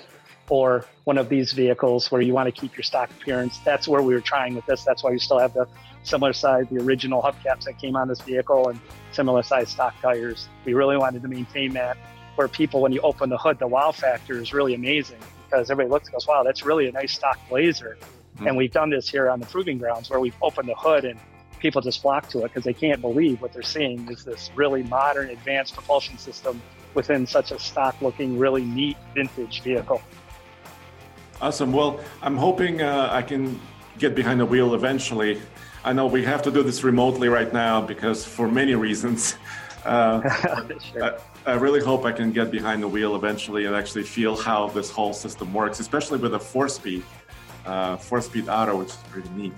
or 0.49 0.87
one 1.05 1.19
of 1.19 1.29
these 1.29 1.53
vehicles 1.53 2.11
where 2.11 2.21
you 2.21 2.33
want 2.33 2.53
to 2.53 2.61
keep 2.61 2.77
your 2.77 2.83
stock 2.83 3.11
appearance. 3.11 3.59
That's 3.65 3.89
where 3.89 4.03
we 4.03 4.15
were 4.15 4.21
trying 4.21 4.55
with 4.55 4.67
this. 4.67 4.85
That's 4.85 5.03
why 5.03 5.11
we 5.11 5.19
still 5.19 5.39
have 5.39 5.55
the 5.55 5.67
similar 6.03 6.33
size, 6.33 6.67
the 6.71 6.79
original 6.79 7.23
hubcaps 7.23 7.65
that 7.65 7.79
came 7.79 7.97
on 7.97 8.09
this 8.09 8.21
vehicle 8.21 8.69
and 8.69 8.81
similar 9.13 9.43
size 9.43 9.71
stock 9.71 9.95
tires. 10.01 10.49
We 10.65 10.75
really 10.75 10.97
wanted 10.97 11.23
to 11.23 11.29
maintain 11.29 11.73
that 11.75 11.97
where 12.35 12.49
people, 12.49 12.81
when 12.81 12.93
you 12.93 13.01
open 13.01 13.31
the 13.31 13.39
hood, 13.39 13.59
the 13.59 13.67
wow 13.67 13.93
factor 13.93 14.41
is 14.41 14.53
really 14.53 14.75
amazing 14.75 15.21
because 15.45 15.71
everybody 15.71 15.91
looks 15.91 16.09
and 16.09 16.15
goes, 16.15 16.27
wow, 16.27 16.43
that's 16.43 16.65
really 16.65 16.89
a 16.89 16.93
nice 16.93 17.13
stock 17.13 17.39
blazer. 17.49 17.97
Mm-hmm. 18.37 18.47
And 18.49 18.57
we've 18.57 18.73
done 18.73 18.91
this 18.91 19.09
here 19.09 19.31
on 19.31 19.41
the 19.41 19.47
proving 19.47 19.79
grounds 19.79 20.11
where 20.11 20.19
we've 20.21 20.37
opened 20.43 20.69
the 20.69 20.75
hood 20.75 21.05
and 21.05 21.21
people 21.61 21.81
just 21.81 22.03
flock 22.03 22.29
to 22.31 22.41
it 22.41 22.43
because 22.45 22.65
they 22.65 22.73
can't 22.73 23.01
believe 23.01 23.41
what 23.41 23.53
they're 23.53 23.63
seeing 23.63 24.11
is 24.11 24.25
this 24.25 24.51
really 24.55 24.83
modern, 24.83 25.31
advanced 25.31 25.75
propulsion 25.75 26.19
system 26.19 26.61
within 26.95 27.27
such 27.27 27.53
a 27.53 27.59
stock 27.59 28.01
looking, 28.03 28.39
really 28.39 28.65
neat 28.65 28.97
vintage 29.15 29.63
vehicle. 29.63 30.03
Awesome. 31.43 31.73
Well, 31.73 31.99
I'm 32.23 32.37
hoping 32.37 32.83
uh, 32.83 33.09
I 33.11 33.21
can 33.21 33.61
get 33.99 34.15
behind 34.15 34.39
the 34.39 34.47
wheel 34.47 34.77
eventually. 34.77 35.41
I 35.85 35.93
know 35.93 36.07
we 36.07 36.23
have 36.25 36.41
to 36.43 36.53
do 36.53 36.63
this 36.63 36.85
remotely 36.85 37.29
right 37.29 37.53
now 37.53 37.81
because 37.81 38.25
for 38.25 38.49
many 38.49 38.75
reasons. 38.75 39.37
Uh, 39.85 40.23
sure. 40.93 41.19
I 41.45 41.55
really 41.55 41.81
hope 41.81 42.05
I 42.05 42.13
can 42.13 42.31
get 42.31 42.53
behind 42.53 42.85
the 42.85 42.87
wheel 42.87 43.17
eventually 43.17 43.65
and 43.65 43.75
actually 43.75 44.05
feel 44.05 44.37
how 44.37 44.69
this 44.69 44.93
whole 44.93 45.13
system 45.13 45.53
works, 45.53 45.81
especially 45.81 46.21
with 46.21 46.35
a 46.35 46.39
four-speed, 46.39 47.03
uh, 47.67 47.97
four-speed 47.97 48.49
auto, 48.49 48.79
which 48.79 48.91
is 48.91 48.97
pretty 49.11 49.29
neat. 49.31 49.53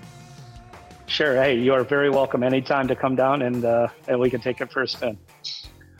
Sure. 1.05 1.35
Hey, 1.35 1.59
you 1.59 1.75
are 1.75 1.83
very 1.83 2.09
welcome 2.09 2.41
anytime 2.41 2.87
to 2.87 2.95
come 2.95 3.15
down 3.15 3.43
and 3.43 3.63
uh, 3.63 3.87
and 4.07 4.19
we 4.19 4.31
can 4.31 4.41
take 4.41 4.61
it 4.61 4.71
for 4.71 4.81
a 4.81 4.87
spin. 4.87 5.15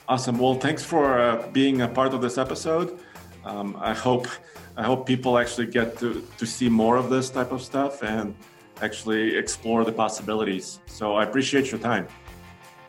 Awesome. 0.07 0.39
Well, 0.39 0.55
thanks 0.55 0.83
for 0.83 1.19
uh, 1.19 1.47
being 1.49 1.81
a 1.81 1.87
part 1.87 2.15
of 2.15 2.21
this 2.23 2.39
episode. 2.39 2.97
Um, 3.45 3.77
I 3.79 3.93
hope 3.93 4.27
I 4.75 4.83
hope 4.83 5.05
people 5.05 5.37
actually 5.37 5.67
get 5.67 5.97
to 5.99 6.25
to 6.37 6.45
see 6.45 6.67
more 6.67 6.97
of 6.97 7.09
this 7.09 7.29
type 7.29 7.51
of 7.51 7.61
stuff 7.61 8.03
and 8.03 8.35
actually 8.81 9.37
explore 9.37 9.85
the 9.85 9.91
possibilities. 9.91 10.79
So 10.87 11.15
I 11.15 11.23
appreciate 11.23 11.71
your 11.71 11.79
time. 11.79 12.07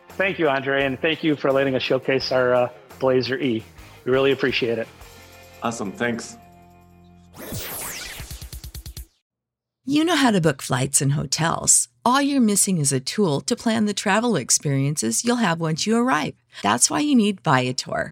Thank 0.09 0.39
you, 0.39 0.49
Andre, 0.49 0.83
and 0.83 0.99
thank 0.99 1.23
you 1.23 1.35
for 1.35 1.51
letting 1.51 1.75
us 1.75 1.83
showcase 1.83 2.31
our 2.31 2.53
uh, 2.53 2.69
Blazer 2.99 3.39
E. 3.39 3.63
We 4.03 4.11
really 4.11 4.31
appreciate 4.31 4.79
it. 4.79 4.87
Awesome. 5.61 5.91
Thanks. 5.91 6.37
You 9.85 10.03
know 10.03 10.15
how 10.15 10.31
to 10.31 10.41
book 10.41 10.61
flights 10.61 11.01
and 11.01 11.13
hotels. 11.13 11.87
All 12.03 12.21
you're 12.21 12.41
missing 12.41 12.79
is 12.79 12.91
a 12.91 12.99
tool 12.99 13.41
to 13.41 13.55
plan 13.55 13.85
the 13.85 13.93
travel 13.93 14.35
experiences 14.35 15.23
you'll 15.23 15.37
have 15.37 15.61
once 15.61 15.85
you 15.85 15.95
arrive. 15.95 16.33
That's 16.63 16.89
why 16.89 17.01
you 17.01 17.15
need 17.15 17.41
Viator. 17.41 18.11